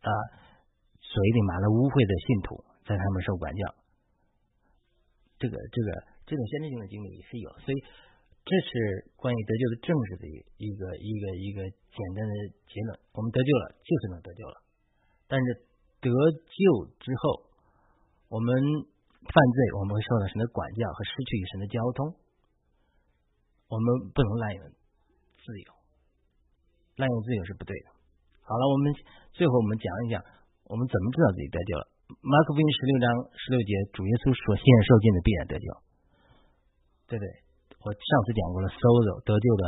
[0.08, 0.10] 啊
[0.96, 3.62] 嘴里满了污秽的信徒，在他们受管教，
[5.36, 5.88] 这个这个
[6.24, 7.78] 这种先知性的经历也是有，所以
[8.48, 10.24] 这是关于得救的正式的
[10.56, 12.34] 一个一个一个简单的
[12.72, 14.56] 结论，我们得救了就是能得救了，
[15.28, 15.68] 但是。
[16.02, 17.46] 得救之后，
[18.28, 18.50] 我们
[19.22, 22.18] 犯罪，我们会受到神的管教和失去与神的交通。
[23.70, 24.62] 我们不能滥用
[25.40, 25.68] 自由，
[26.98, 27.88] 滥用自由是不对的。
[28.42, 28.92] 好了，我们
[29.32, 30.20] 最后我们讲一讲，
[30.66, 31.86] 我们怎么知道自己得救了？
[32.20, 33.06] 马可福音十六章
[33.38, 35.68] 十六节，主耶稣说：“信受尽的必然得救。”
[37.08, 37.28] 对不对？
[37.86, 39.64] 我上次讲过了，sozo 得救的，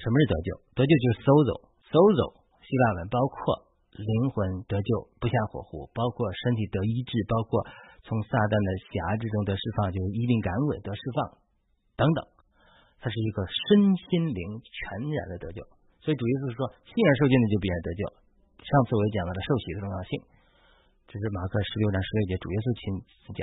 [0.00, 0.48] 什么是得救？
[0.72, 3.66] 得救就是 sozo，sozo 希腊文包括。
[3.98, 7.66] 灵魂得救不下火湖，包括身体得医治，包括
[8.06, 11.18] 从撒旦的辖制中得释放，就是一定感稳得释放
[11.98, 12.20] 等等。
[12.98, 14.78] 它是一个身心灵全
[15.10, 15.62] 然的得救。
[16.02, 18.02] 所以主耶稣是说，信而受尽的就必然得救。
[18.58, 20.10] 上次我也讲到了受洗的重要性，
[21.06, 22.82] 这是马克十六章十六节主耶稣亲
[23.22, 23.42] 自讲。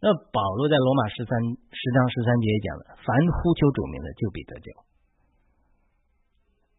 [0.00, 4.68] 那保罗在罗马十三十章十三节也讲了，凡呼求主名的就必得救，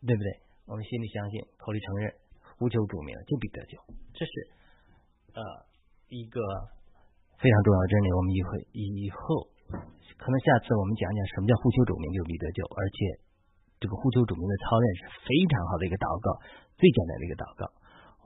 [0.05, 0.29] 对不对？
[0.65, 2.09] 我们心里相信，口里承认。
[2.57, 3.77] 呼求主名就必得救，
[4.17, 4.31] 这是
[5.37, 5.41] 呃
[6.09, 6.41] 一个
[7.37, 8.07] 非常重要的真理。
[8.13, 9.47] 我们以后以后
[10.17, 12.97] 可能下次我们讲讲什么叫呼求主名就必得救，而且
[13.77, 16.33] 这个呼求主名的操练是非常好的一个祷告，
[16.75, 17.69] 最简单的一个祷告。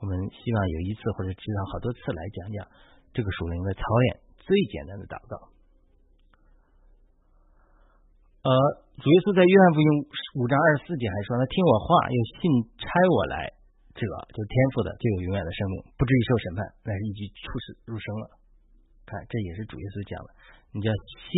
[0.00, 2.58] 我们希望有一次或者至少好多次来讲讲
[3.14, 5.52] 这个属灵的操练最简单的祷告。
[8.42, 8.50] 呃，
[8.98, 9.86] 主耶稣在约翰福音
[10.34, 12.42] 五章二十四节还说：“他听我话，又信
[12.74, 13.54] 差我来。”
[13.94, 18.41] 这个就是天赋的，就有永远的生命，不至于受审判，乃是一句出世入生了。
[19.06, 20.28] 看，这也是主耶稣讲的。
[20.72, 21.30] 你叫信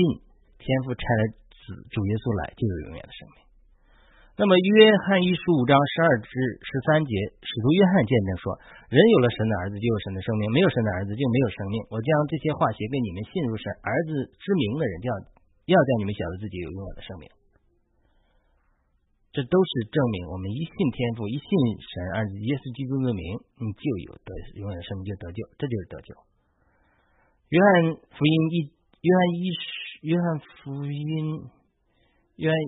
[0.60, 3.44] 天赋差来子主耶稣来，就有永远的生命。
[4.34, 8.50] 那么约翰一书五章十二至十三节，使徒约翰见证说：
[8.90, 11.78] 人有了神的儿子，就有神的生命；没有神的儿子，就没有生命。
[11.86, 14.10] 我将这些话写给你们信入神儿子
[14.42, 15.08] 之名的人，叫
[15.70, 17.30] 要叫你们晓得自己有永远的生命。
[19.30, 21.48] 这都是证明，我们一信天父，一信
[21.78, 23.22] 神，而耶稣基督的名，
[23.62, 26.10] 你就有得永远的生命，就得救，这就是得救。
[27.54, 28.66] 约翰福音一，
[28.98, 29.62] 约翰一书，
[30.02, 31.46] 约翰福音，
[32.34, 32.58] 约翰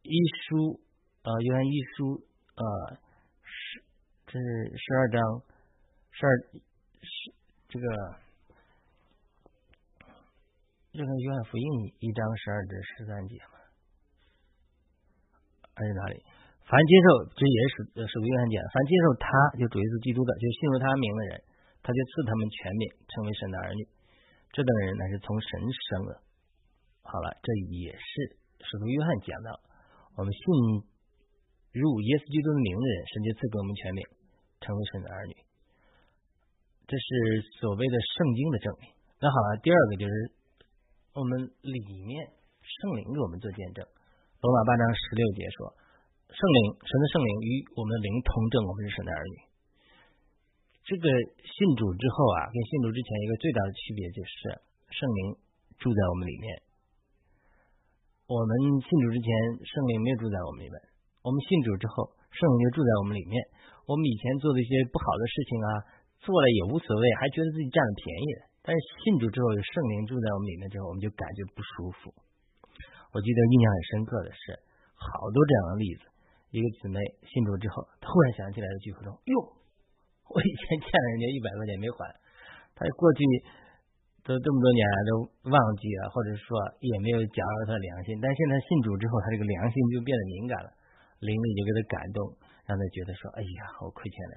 [0.00, 0.16] 一
[0.48, 0.80] 书，
[1.20, 2.16] 呃，约翰一书，
[2.56, 2.64] 呃，
[3.44, 3.84] 十，
[4.24, 5.20] 这是十二章，
[6.16, 7.12] 十二，十
[7.68, 7.84] 这个
[10.96, 13.60] 这个约翰福音一章十二至十三节嘛，
[15.76, 16.24] 还是哪里？
[16.64, 19.28] 凡接受，这也是属于约翰讲，凡接受他
[19.60, 21.44] 就主耶稣基督的，就信入他名的人，
[21.84, 23.84] 他就赐他们全名，成为神的儿女。
[24.52, 26.20] 这等人乃是从神生的。
[27.02, 29.48] 好了，这也是使徒约翰讲的，
[30.14, 30.40] 我们信
[31.74, 34.00] 入耶稣基督的名的人，神就赐给我们权柄，
[34.60, 35.34] 成为神的儿女。
[36.86, 37.08] 这是
[37.58, 38.92] 所谓的圣经的证明。
[39.18, 40.14] 那好了，第二个就是
[41.16, 43.82] 我们里面圣灵给我们做见证。
[43.82, 45.72] 罗马八章十六节说。
[46.32, 49.51] 圣灵，神的圣灵与我们的灵同证，我们是神的儿女。
[50.82, 51.06] 这个
[51.38, 54.34] 信主之后啊，跟信主之前一个最大的区别就是，
[54.90, 55.20] 圣灵
[55.78, 56.46] 住在我们里面。
[58.26, 58.50] 我们
[58.82, 59.28] 信主之前，
[59.62, 60.76] 圣灵没有住在我们里面；
[61.22, 63.38] 我们信主之后，圣灵就住在我们里面。
[63.86, 65.68] 我们以前做的一些不好的事情啊，
[66.22, 68.28] 做了也无所谓，还觉得自己占了便宜。
[68.62, 72.14] 但是信主之后，有圣灵住在我们里面之后，我们就感觉不舒服。
[73.12, 74.58] 我记得印象很深刻的是，
[74.98, 76.02] 好多这样的例子。
[76.54, 79.34] 一个姊妹信主之后，突然想起来了聚会中，哟，
[80.32, 82.08] 我以前欠了人家一百块钱没还，
[82.72, 83.20] 他过去
[84.24, 84.80] 都这么多年
[85.12, 90.68] 都忘记了，或者说也没有讲到他良心，但现在信主之后，他这个良心就变得敏感了，
[91.20, 92.18] 灵力就给他感动，
[92.64, 94.34] 让他觉得说，哎呀，我亏欠了，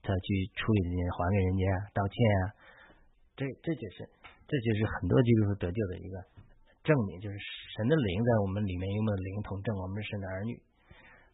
[0.00, 2.42] 他去处理人家还给人家道歉啊，
[3.36, 4.08] 这这就是
[4.48, 6.16] 这就是很多基督徒得救的一个
[6.86, 7.36] 证明，就是
[7.76, 10.56] 神的灵在我们里面有没有灵同证，我们是神的儿女。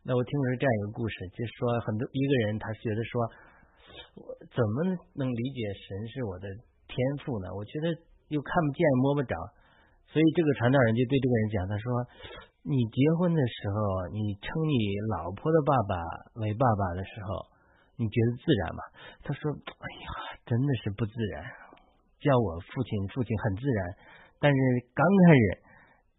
[0.03, 3.25] 那我听的是这样一个故事，就是说很多一个人他觉得说，
[4.17, 6.47] 我怎么能理解神是我的
[6.87, 7.53] 天赋呢？
[7.55, 7.91] 我觉得
[8.29, 9.35] 又看不见摸不着，
[10.09, 11.87] 所以这个传道人就对这个人讲，他说
[12.67, 14.77] ：“你结婚的时候，你称你
[15.15, 15.95] 老婆的爸爸
[16.43, 17.51] 为爸爸的时候，
[17.97, 18.81] 你觉得自然吗？”
[19.23, 20.07] 他说：“哎呀，
[20.47, 21.45] 真的是不自然。
[22.21, 23.79] 叫我父亲，父亲很自然，
[24.41, 24.59] 但是
[24.95, 25.43] 刚开始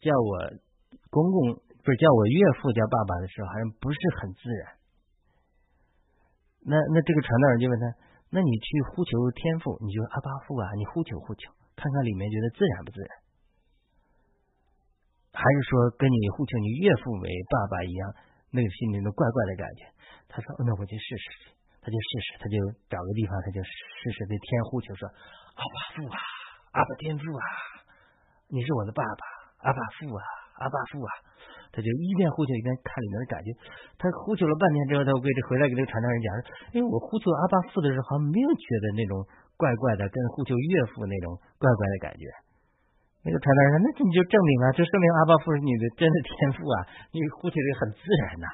[0.02, 0.32] 叫我
[1.10, 4.74] 公公。”不是叫我岳父叫爸爸的时候，好像不是很自然。
[6.66, 7.86] 那那这个传道人就问他：
[8.34, 13.10] 那你去呼求天父，你就阿巴父啊，你呼求呼求，看看里面觉得自然不自然？
[15.32, 18.02] 还是说跟你呼求你岳父为爸爸一样，
[18.50, 19.86] 那个心里的怪怪的感觉？
[20.28, 21.54] 他说：那我就试试。
[21.86, 22.58] 他就试试，他就
[22.90, 26.18] 找个地方，他就试试对天呼求说：阿巴父啊，
[26.72, 27.46] 阿巴天父啊，
[28.50, 30.24] 你是我的爸爸，阿巴父啊，
[30.58, 31.12] 阿巴父啊。
[31.76, 33.52] 他就一边呼求一边看里面的感觉，
[34.00, 36.40] 他呼求了半天之后，他回回来给这个传道人讲说
[36.72, 39.20] ：“哎，我呼求阿巴父的时候，好像没有觉得那种
[39.60, 42.24] 怪怪的，跟呼求岳父那种怪怪的感觉。”
[43.28, 46.78] 那个传道人说：“那你就证明啊，这说明阿巴父是你的真的天赋啊，
[47.12, 48.48] 你呼求的很自然呐，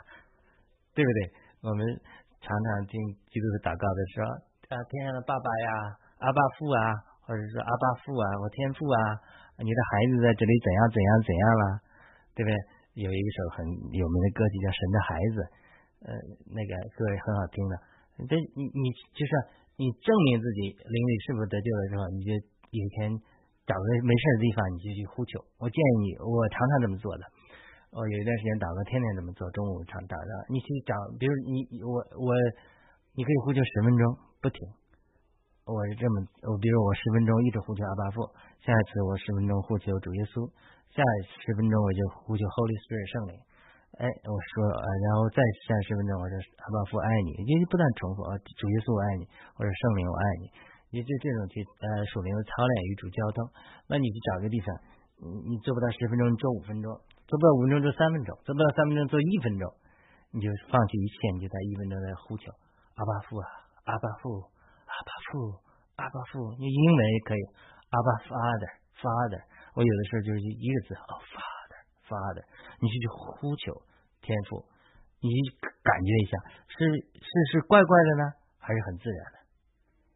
[0.97, 1.19] 对不对？
[1.61, 1.85] 我们
[2.41, 2.97] 常常听
[3.29, 4.25] 基督徒祷告的时候，
[4.73, 5.69] 啊，天上的爸爸呀，
[6.25, 6.79] 阿巴父啊，
[7.27, 8.97] 或者说阿巴父啊，我天父啊，
[9.61, 11.63] 你的孩子在这里怎样怎样怎样了，
[12.33, 12.55] 对不对？”
[12.93, 13.63] 有一首很
[13.95, 15.37] 有名的歌曲叫《神的孩子》，
[16.03, 16.09] 呃，
[16.51, 17.73] 那个歌也很好听的。
[18.27, 19.31] 这你你就是
[19.79, 23.15] 你证明自己灵里是否得救的时候，你就有一天
[23.63, 25.39] 找个没事的地方，你就去呼求。
[25.57, 27.23] 我建议你，我常常这么做的。
[27.95, 30.31] 我有一段时间祷告，天天这么做，中午常祷告。
[30.51, 32.35] 你去找，比如你我我，
[33.15, 34.03] 你可以呼求十分钟
[34.43, 34.59] 不停。
[35.63, 36.15] 我是这么，
[36.51, 38.27] 我比如我十分钟一直呼求阿巴父，
[38.59, 40.47] 下一次我十分钟呼求主耶稣。
[40.91, 40.99] 下
[41.39, 43.33] 十分钟我就呼求 Holy Spirit 圣灵，
[43.95, 49.23] 哎，我说，然后再下十分钟我说阿爸父爱你，就不断重复啊，主耶稣我爱你，
[49.55, 50.51] 或者圣灵我爱你，
[50.91, 53.39] 你就这种去呃属灵的操练与主交通，
[53.87, 54.67] 那你去找个地方，
[55.23, 56.91] 你你做不到十分钟，你做五分钟，
[57.23, 59.63] 做不到五分钟做三分钟，做不到三分钟做一分钟，
[60.35, 62.51] 你就放弃一切，你就在一分钟在呼求
[62.99, 63.47] 阿爸父啊，
[63.87, 64.43] 阿爸父，
[64.91, 65.55] 阿爸父，
[65.95, 67.43] 阿爸父，你英文也可以，
[67.87, 69.47] 阿爸 Father，Father。
[69.73, 72.43] 我有的时候就是一个字哦，Father，Father，
[72.83, 72.95] 你去
[73.39, 73.71] 呼求
[74.19, 74.67] 天赋，
[75.23, 75.31] 你
[75.79, 76.35] 感觉一下，
[76.67, 78.23] 是是是怪怪的呢，
[78.59, 79.37] 还是很自然的？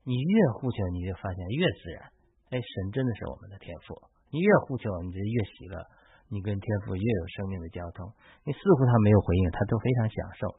[0.04, 2.12] 你越呼求，你就发现越自然。
[2.52, 3.96] 哎，神真的是我们的天赋。
[4.30, 5.80] 你越呼求，你就越喜乐，
[6.28, 8.12] 你跟天赋越有生命的交通。
[8.44, 10.52] 你似乎他没有回应，他都非常享受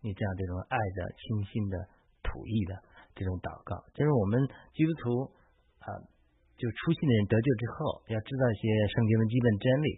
[0.00, 1.76] 你这样这种爱的、清新的、
[2.22, 2.78] 吐意的
[3.18, 3.82] 这种祷告。
[3.92, 5.34] 这是我们基督徒
[5.82, 6.13] 啊。
[6.54, 9.88] 就出信的人得救之后，要知道一些圣经的基本真理，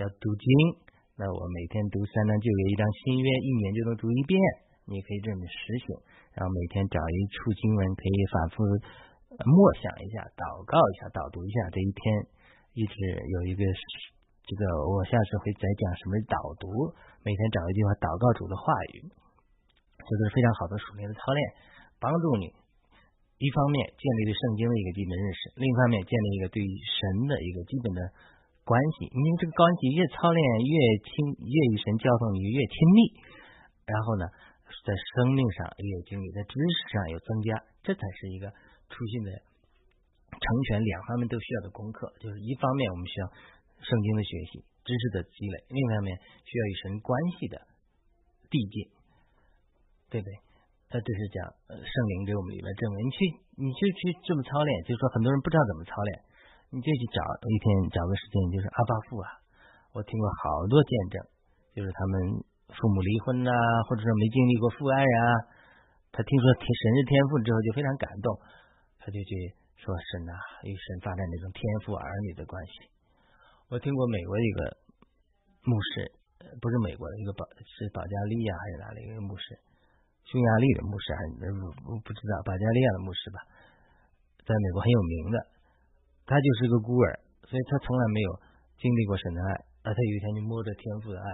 [0.00, 0.48] 要读经。
[1.18, 4.38] 那我每天读三章就有一张新约，一年就能读一遍。
[4.88, 5.86] 你可以这么实行，
[6.32, 11.68] 然后每天找一处经文，可以反复默想一下，祷告一下，导读一下。
[11.68, 12.00] 这一天
[12.72, 12.94] 一直
[13.36, 13.60] 有一个
[14.48, 16.66] 这个，我下次会再讲什么导读。
[17.20, 18.64] 每天找一句话祷告主的话
[18.96, 19.04] 语，
[20.00, 21.40] 这都是非常好的属灵的操练，
[22.00, 22.48] 帮助你
[23.38, 28.00] 一方面建立了圣经的一个基本认识，另一方面建立一个对神的一个基本的
[28.66, 29.06] 关系。
[29.14, 30.74] 因为这个关系越操练越
[31.06, 32.98] 亲，越与神交通你越亲密，
[33.86, 34.26] 然后呢，
[34.82, 38.50] 在生命上也有经历，在知识上有增加，这才是一个
[38.90, 42.10] 出信的成全，两方面都需要的功课。
[42.18, 43.26] 就是一方面我们需要
[43.86, 47.62] 圣经的学习、知识的积累，另一方面需要与神关系的
[48.50, 48.90] 递进，
[50.10, 50.34] 对不对？
[50.88, 53.18] 他只是讲圣灵给我们里面证明，你去
[53.60, 56.10] 你就去这么操练，就是说很多人不知道怎么操练，
[56.72, 59.28] 你就去找一天找个时间，就是阿巴父啊，
[59.92, 61.16] 我听过好多见证，
[61.76, 62.40] 就是他们
[62.72, 63.52] 父母离婚呐，
[63.84, 65.20] 或者说没经历过父爱啊，
[66.08, 68.32] 他听说神是天赋之后就非常感动，
[68.96, 69.32] 他就去
[69.76, 70.32] 说神呐，
[70.64, 72.88] 与神发展那种天赋儿女的关系。
[73.68, 74.60] 我听过美国一个
[75.68, 76.16] 牧师，
[76.64, 77.44] 不是美国的一个保
[77.76, 79.52] 是保加利亚还是哪里一个牧师。
[80.28, 83.40] 匈牙利的牧师还是不不知道，保加利亚的牧师吧，
[84.44, 85.36] 在美国很有名的。
[86.28, 87.16] 他就是个孤儿，
[87.48, 88.30] 所以他从来没有
[88.76, 89.50] 经历过神的爱。
[89.88, 91.28] 而他有一天就摸着天赋的爱，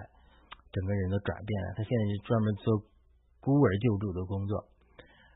[0.71, 1.75] 整个人都转变了。
[1.75, 2.71] 他现在是专门做
[3.43, 4.63] 孤儿救助的工作。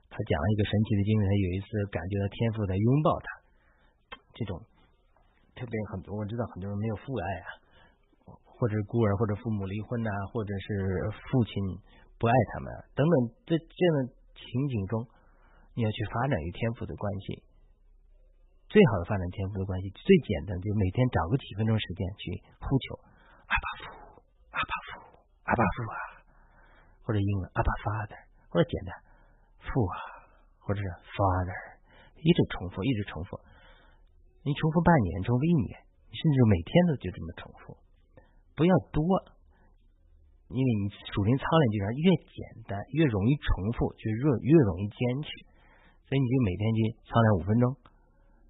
[0.06, 3.26] 他讲了一个神奇的经历，他有一次感觉到天赋在拥抱他。
[4.38, 4.54] 这种
[5.58, 7.48] 特别很多，我知道很多人没有父爱啊，
[8.46, 11.58] 或者孤儿，或者父母离婚呐，或者是父亲。
[12.18, 12.66] 不爱他们
[12.98, 13.14] 等等，
[13.46, 15.06] 在这样的情景中，
[15.78, 17.46] 你要去发展与天赋的关系。
[18.66, 22.86] 最好的发展天赋的关系，最简单就每天找个几分钟时间去呼求
[23.46, 23.82] 阿巴父、
[24.50, 24.88] 阿巴父、
[25.46, 25.96] 阿巴父啊，
[27.06, 28.18] 或者英文阿巴 father，
[28.50, 28.90] 或者简单
[29.62, 29.96] 父啊，
[30.58, 31.54] 或者是 father，
[32.18, 33.38] 一直重复，一直重复。
[34.42, 35.78] 你重复半年，重复一年，
[36.10, 37.78] 甚至每天都就这么重复，
[38.58, 39.00] 不要多。
[40.48, 45.28] 因为你属灵操练这边越简单，越容易重复，就越越容易坚持。
[46.08, 47.68] 所以你就每天去操练五分钟，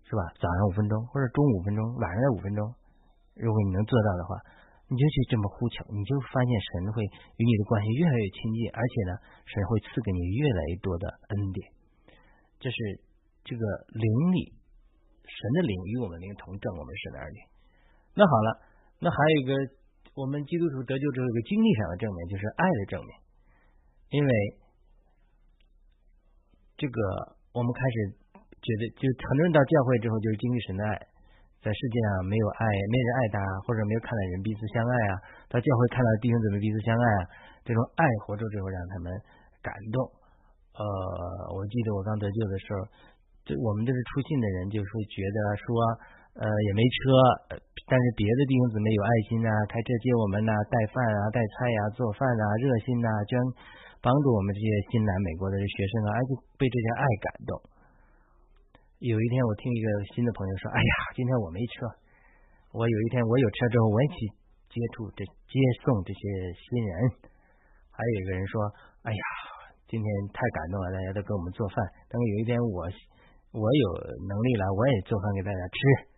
[0.06, 0.22] 是吧？
[0.38, 2.62] 早上五分钟，或者中午五分钟，晚上五分钟。
[3.34, 4.38] 如果你能做到的话，
[4.86, 9.12] 你就去这么呼求，你就发现神会与你的关系越来越亲近，而且呢，
[9.50, 11.66] 神会赐给你越来越多的恩典。
[12.62, 12.78] 这是
[13.42, 14.06] 这个灵
[14.38, 14.54] 里
[15.26, 17.38] 神的灵与我们灵同证，我们是哪里？
[18.14, 18.48] 那好了，
[19.02, 19.77] 那还有一个。
[20.18, 23.10] 我们基督徒得救之后，有个经历上的证明，就是爱的证明。
[24.10, 24.30] 因为
[26.74, 26.98] 这个，
[27.54, 27.94] 我们开始
[28.58, 30.90] 觉得，就很多人到教会之后，就是经历神的爱，
[31.62, 35.22] 在世界上没有爱，没人爱他，或者没有看到人彼此相爱啊。
[35.54, 37.22] 到教会看到弟兄姊妹彼此相爱啊，
[37.62, 39.14] 这种爱活着之后，让他们
[39.62, 40.02] 感动。
[40.74, 40.82] 呃，
[41.54, 42.82] 我记得我刚得救的时候，
[43.46, 45.70] 就我们这是出信的人，就会觉得说。
[46.38, 47.58] 呃，也没车，
[47.90, 53.34] 但是别的弟兄姊妹有爱心呐，开车接我们呐，带饭啊，带菜呀，做饭啊，热心呐，捐
[53.98, 57.50] 帮助我们这些新来美国的学生啊，而且被这些爱感动。
[59.02, 61.90] 有一天，我听一个新的朋友说：“哎呀，今天我没车，
[62.70, 64.18] 我有一天我有车之后，我也去
[64.70, 66.22] 接触这接送这些
[66.54, 66.94] 新人。”
[67.90, 68.62] 还有一个人说
[69.02, 69.24] ：“哎呀，
[69.90, 71.82] 今天太感动了，大家都给我们做饭。
[72.06, 72.86] 等有一天我
[73.58, 73.86] 我有
[74.22, 76.14] 能力了，我也做饭给大家吃。”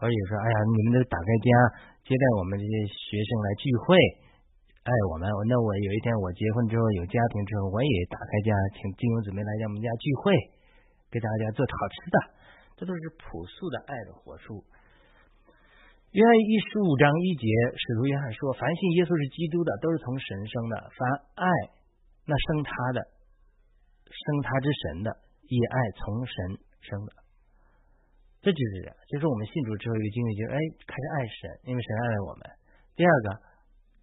[0.00, 1.48] 所以说，哎呀，你们都打开家
[2.08, 3.92] 接待我们这些学生来聚会，
[4.80, 5.28] 爱我们。
[5.44, 8.48] 那我有一天我结婚之后有家庭之后，我也打开家
[8.80, 10.32] 请弟兄姊妹来我们家聚会，
[11.12, 12.16] 给大家做好吃的。
[12.80, 14.64] 这都是朴素的爱的活出。
[16.16, 17.44] 约翰一十五章一节，
[17.76, 21.00] 使徒约翰说：“凡信耶稣是基督的，都是从神生的；凡
[21.44, 21.46] 爱
[22.24, 23.04] 那生他的，
[24.08, 25.12] 生他之神的，
[25.44, 26.34] 也爱从神
[26.80, 27.12] 生的。”
[28.40, 32.48] 这就是就是我们信主之后一个经历，就是哎，开始爱神，因为神爱我们。
[32.96, 33.28] 第二个，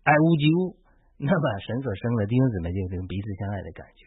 [0.05, 0.77] 爱屋及乌，
[1.17, 4.05] 那么神所生的弟兄姊妹就有彼此相爱的感觉，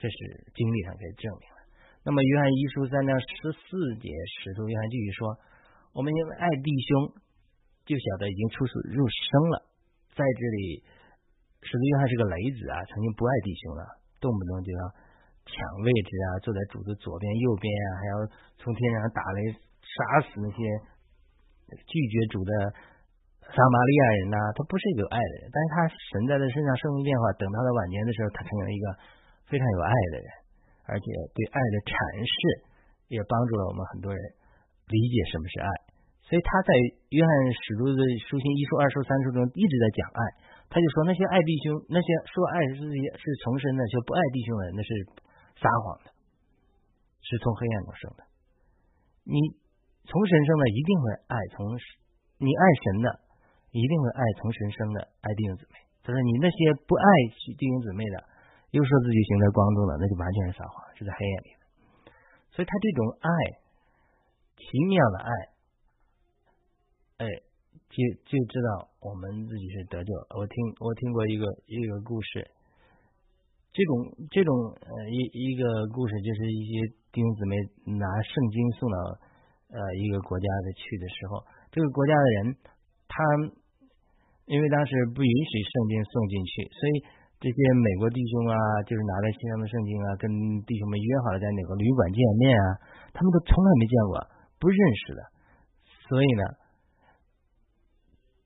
[0.00, 0.16] 这是
[0.56, 1.60] 经历上可以证明的。
[2.04, 4.08] 那么约翰一书三章十四节，
[4.40, 5.36] 使徒约翰继续说：
[5.92, 7.20] 我们因为爱弟兄，
[7.84, 9.68] 就晓得已经出世入生了。
[10.16, 10.80] 在这里，
[11.60, 13.84] 使徒约翰是个雷子啊，曾经不爱弟兄了，
[14.24, 14.80] 动不动就要。
[15.48, 18.14] 抢位置啊，坐在主的左边、右边啊，还要
[18.60, 19.48] 从天上打雷
[19.80, 19.96] 杀
[20.28, 20.60] 死那些
[21.88, 22.52] 拒绝主的
[23.48, 24.36] 撒玛利亚人呐。
[24.52, 27.32] 他不是一个爱的人，但是他神在他身上生命变化。
[27.40, 28.86] 等到他晚年的时候，他成为一个
[29.48, 30.28] 非常有爱的人，
[30.84, 31.92] 而且对爱的阐
[32.22, 32.36] 释
[33.08, 34.20] 也帮助了我们很多人
[34.92, 35.70] 理解什么是爱。
[36.28, 36.70] 所以他在
[37.16, 40.20] 约翰使徒的书信一书、二书、三书中一直在讲爱。
[40.68, 42.84] 他就说那些爱弟兄，那些说爱是
[43.16, 44.92] 是重生的，就不爱弟兄的，那是。
[45.60, 46.10] 撒谎的，
[47.20, 48.24] 是从黑暗中生的。
[49.24, 49.36] 你
[50.06, 51.66] 从神生的，一定会爱从
[52.38, 53.20] 你爱神的，
[53.72, 55.82] 一定会爱从神生的爱弟兄姊妹。
[56.02, 58.24] 他说你那些不爱弟兄姊妹的，
[58.70, 61.50] 又说自己行在光中的，那就完全是撒谎，是在黑暗里。
[62.54, 63.28] 所以他这种爱，
[64.56, 65.30] 奇妙的爱，
[67.18, 67.26] 哎，
[67.90, 70.10] 就就知道我们自己是得救。
[70.32, 72.50] 我听我听过一个一个故事，
[73.78, 73.92] 这种
[74.34, 76.82] 这种呃一一个故事就是一些
[77.14, 77.54] 弟兄姊妹
[77.94, 78.98] 拿圣经送到
[79.70, 82.58] 呃一个国家的去的时候，这个国家的人
[83.06, 83.22] 他
[84.50, 87.22] 因为当时不允许圣经送进去，所以。
[87.38, 90.26] 这些美国弟兄啊，就是拿来新上的圣经啊，跟
[90.66, 92.66] 弟兄们约好了在哪个旅馆见面啊，
[93.14, 94.12] 他们都从来没见过，
[94.58, 95.22] 不认识的，
[96.10, 96.42] 所以呢，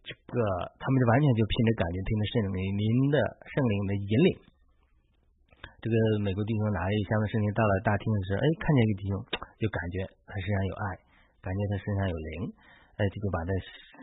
[0.05, 0.37] 这个
[0.76, 3.16] 他们就完全就凭着感觉，凭着圣灵您的
[3.49, 4.30] 圣灵的引领，
[5.83, 9.14] 这个美国弟兄拿了一箱子圣经到了大厅的时候，哎，看见一个弟兄，
[9.59, 10.85] 就感觉他身上有爱，
[11.43, 12.55] 感觉他身上有灵，
[12.95, 13.51] 哎，这就把这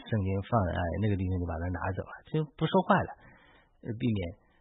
[0.04, 3.12] 圣经放在哎，那个弟兄就把它拿走了，就不说话了，
[3.96, 4.52] 避免。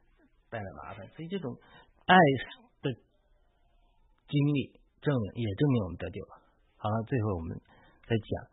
[0.48, 1.52] 带来麻烦，所以这种
[2.06, 2.16] 爱
[2.80, 6.40] 的经历证明也证明我们得救了。
[6.80, 7.52] 好了，最后我们
[8.08, 8.48] 再讲，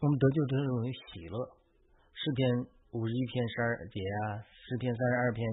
[0.00, 1.36] 我们得救之后有喜乐。
[2.16, 2.48] 诗篇
[2.96, 5.44] 五十一篇十二节啊，诗篇三十二篇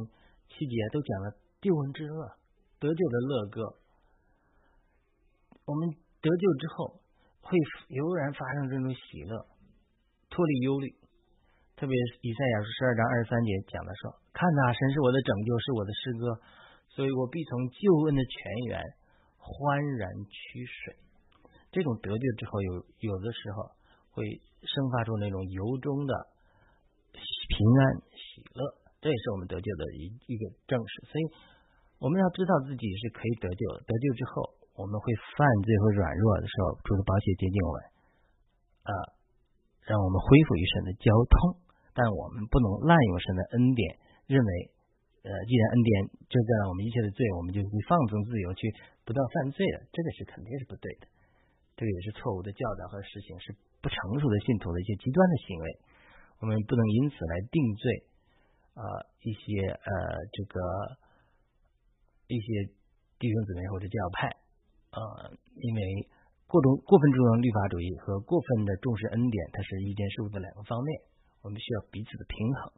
[0.47, 2.37] 七节都讲了救恩之乐，
[2.79, 3.61] 得救的乐歌。
[5.65, 5.89] 我们
[6.21, 7.01] 得救之后
[7.41, 7.57] 会
[7.89, 9.45] 油然发生这种喜乐，
[10.29, 10.95] 脱离忧虑。
[11.75, 16.41] 特别以赛亚书十二章二十三节讲的说：“看呐，神是我的拯救，是我的诗歌，
[16.89, 18.81] 所以我必从救恩的泉源
[19.37, 20.95] 欢然取水。”
[21.69, 23.69] 这种得救之后，有有的时候
[24.09, 24.25] 会
[24.61, 26.13] 生发出那种由衷的
[27.13, 30.93] 平安喜乐，这也是我们得救的一一个证实。
[31.11, 31.23] 所以
[32.01, 37.77] 我们要知道自己是可以得救，得救之后我们会犯罪和软弱的时候，主的宝血接近我们，
[38.85, 38.91] 啊，
[39.89, 41.65] 让我们恢复与神的交通。
[41.97, 43.81] 但我们不能滥用神的恩典，
[44.29, 44.51] 认为，
[45.25, 45.89] 呃，既然恩典
[46.29, 48.69] 就在我们一切的罪，我们就会放纵自由去
[49.01, 51.09] 不断犯罪了，这个是肯定是不对的，
[51.73, 53.49] 这个也是错误的教导和实行，是
[53.81, 55.65] 不成熟的信徒的一些极端的行为，
[56.37, 58.05] 我们不能因此来定罪
[58.78, 58.82] 啊
[59.25, 59.89] 一些呃
[60.38, 60.61] 这个
[62.30, 62.69] 一些
[63.17, 64.30] 弟兄姊妹或者教派
[64.93, 65.01] 啊，
[65.57, 65.82] 因为
[66.45, 71.01] 过重过分注重律法主义和过分的重视恩典，它是一件事物的两个方面。
[71.41, 72.71] 我们需要彼此的平衡。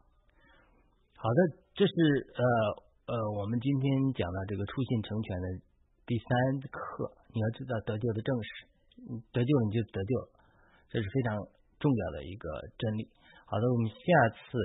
[1.17, 1.39] 好的，
[1.73, 1.93] 这是
[2.31, 5.47] 呃呃，我们今天讲到这个出信成全的
[6.05, 7.11] 第三课。
[7.33, 8.49] 你要知道得救的正史，
[9.33, 10.29] 得救了你就得救了，
[10.89, 11.37] 这是非常
[11.79, 13.09] 重要的一个真理。
[13.45, 13.97] 好的，我们下
[14.37, 14.57] 次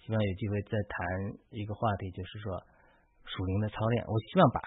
[0.00, 0.98] 希望有机会再谈
[1.52, 2.58] 一个话题，就是说
[3.24, 4.02] 属灵的操练。
[4.08, 4.60] 我希望把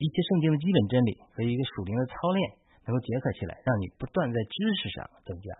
[0.00, 2.40] 一些圣经的基本真理和一个属灵的操练
[2.88, 5.52] 能够结合起来，让你不断在知识上增加。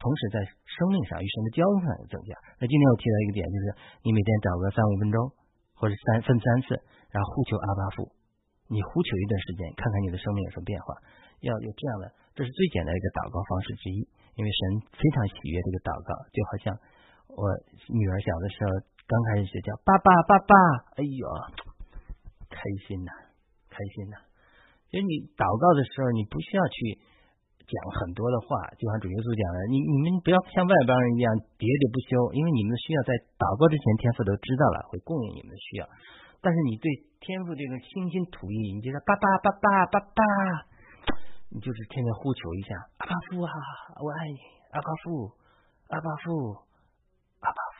[0.00, 2.32] 同时，在生命上与神的交通上有增加。
[2.56, 3.64] 那今天我提到一个点，就是
[4.00, 5.20] 你每天找个三五分钟，
[5.76, 6.72] 或者三分三次，
[7.12, 8.08] 然后呼求阿巴父，
[8.72, 10.96] 你呼求一段时间，看看你的生命有什么变化。
[11.44, 14.08] 要有这样的，这是最简单的一个祷告方式之一。
[14.38, 14.60] 因为神
[14.96, 16.72] 非常喜悦这个祷告，就好像
[17.36, 17.44] 我
[17.88, 18.70] 女儿小的时候
[19.06, 20.54] 刚开始学叫爸爸爸爸，
[20.96, 21.22] 哎呦，
[22.50, 23.10] 开心呐，
[23.68, 24.16] 开心呐。
[24.90, 27.06] 所以你祷告的时候，你不需要去。
[27.70, 35.86] 讲很多的话，就像主耶稣讲的，你你们不要像外邦人一样喋喋不休，因为你们的需要在祷告之前，天父都知道了，会供应你们的需要。
[36.42, 36.90] 但是你对
[37.22, 40.20] 天父这种倾心吐意，你就说爸爸爸爸爸爸，
[41.54, 43.54] 你就是天天呼求一下阿爸父啊，
[44.02, 44.42] 我爱你，
[44.74, 45.30] 阿爸父，
[45.94, 46.58] 阿爸父，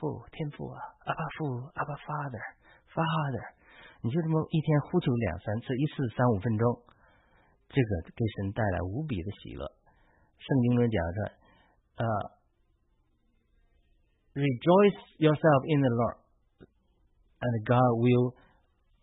[0.00, 1.44] 父，天父啊，阿爸父，
[1.76, 3.52] 阿爸 father，father，
[4.00, 6.64] 你就这么一天呼求两三次，一次三五分钟，
[7.68, 9.68] 这个给神带来无比的喜乐。
[10.40, 11.18] 圣经中讲说，
[12.00, 12.04] 呃
[14.40, 16.16] ，rejoice yourself in the Lord,
[17.44, 18.32] and God will,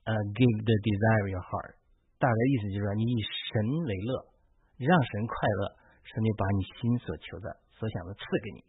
[0.02, 1.78] 呃，give the desire your heart。
[2.18, 4.34] 大概意思就是说，你以神为乐，
[4.82, 8.66] 让神快乐，神就把你心所求的、所想的赐给你。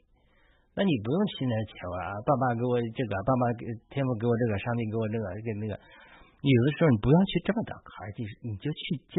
[0.79, 5.75] 那你不用去那求啊，爸爸给我这个，爸爸给天父给我这个，上帝给我这个，给那个。
[5.75, 9.19] 有的时候你不要去这么祷告，而是你就去叫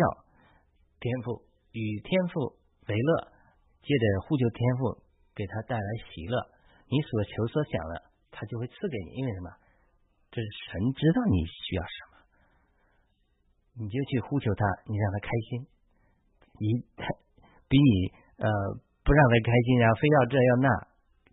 [1.04, 1.44] 天父
[1.76, 2.56] 与天父
[2.88, 3.36] 为乐。
[3.80, 5.04] 借着呼求天赋，
[5.34, 6.36] 给他带来喜乐，
[6.92, 9.20] 你所求所想的，他就会赐给你。
[9.20, 9.50] 因为什么？
[10.30, 12.14] 这是神知道你需要什么，
[13.82, 15.68] 你就去呼求他，你让他开心。
[16.60, 17.08] 你他
[17.72, 17.92] 比你
[18.44, 18.48] 呃
[19.04, 20.68] 不让他开心，然后非要这要那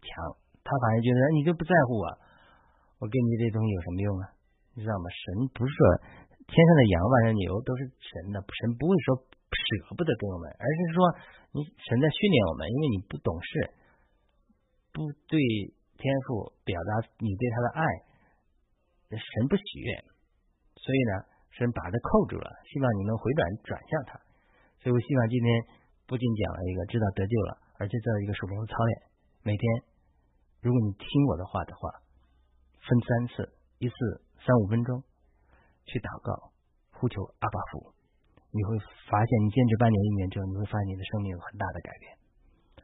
[0.07, 2.07] 强，他反而觉得你就不在乎我，
[3.03, 4.25] 我给你这东西有什么用啊？
[4.79, 5.11] 你知道吗？
[5.11, 5.81] 神不是说
[6.47, 11.03] 天上的羊、万上牛都是神的，神不会说舍不得给我们，而是说。
[11.57, 13.73] 你神在训练我们，因为你不懂事，
[14.93, 15.41] 不对
[15.97, 17.81] 天赋表达你对他的爱，
[19.09, 20.05] 神不喜悦，
[20.77, 21.25] 所以呢，
[21.57, 24.21] 神把他扣住了，希望你能回转转向他。
[24.85, 25.49] 所以我希望今天
[26.05, 28.93] 不仅讲了一个知道得救了，而且知道一个属灵的操练。
[29.41, 29.65] 每天，
[30.67, 32.03] 如果你听我的话的话，
[32.83, 33.95] 分三次，一次
[34.43, 34.99] 三五分钟
[35.87, 36.51] 去祷告，
[36.91, 37.95] 呼求阿巴父，
[38.51, 38.75] 你会
[39.07, 42.19] 发现你坚持半年一年之后，你会发现你的生命有很大的改变。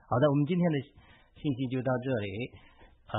[0.06, 0.78] 好的，我们今天的
[1.34, 2.54] 信息就到这里。
[3.10, 3.18] 呃，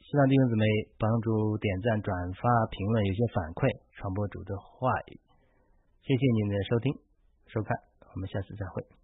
[0.00, 0.64] 希望弟兄姊妹
[0.96, 5.20] 帮助点赞、转发、评论，有些反馈，传播主的话语。
[6.00, 6.96] 谢谢您的收听、
[7.52, 7.76] 收看，
[8.08, 9.01] 我们下次再会。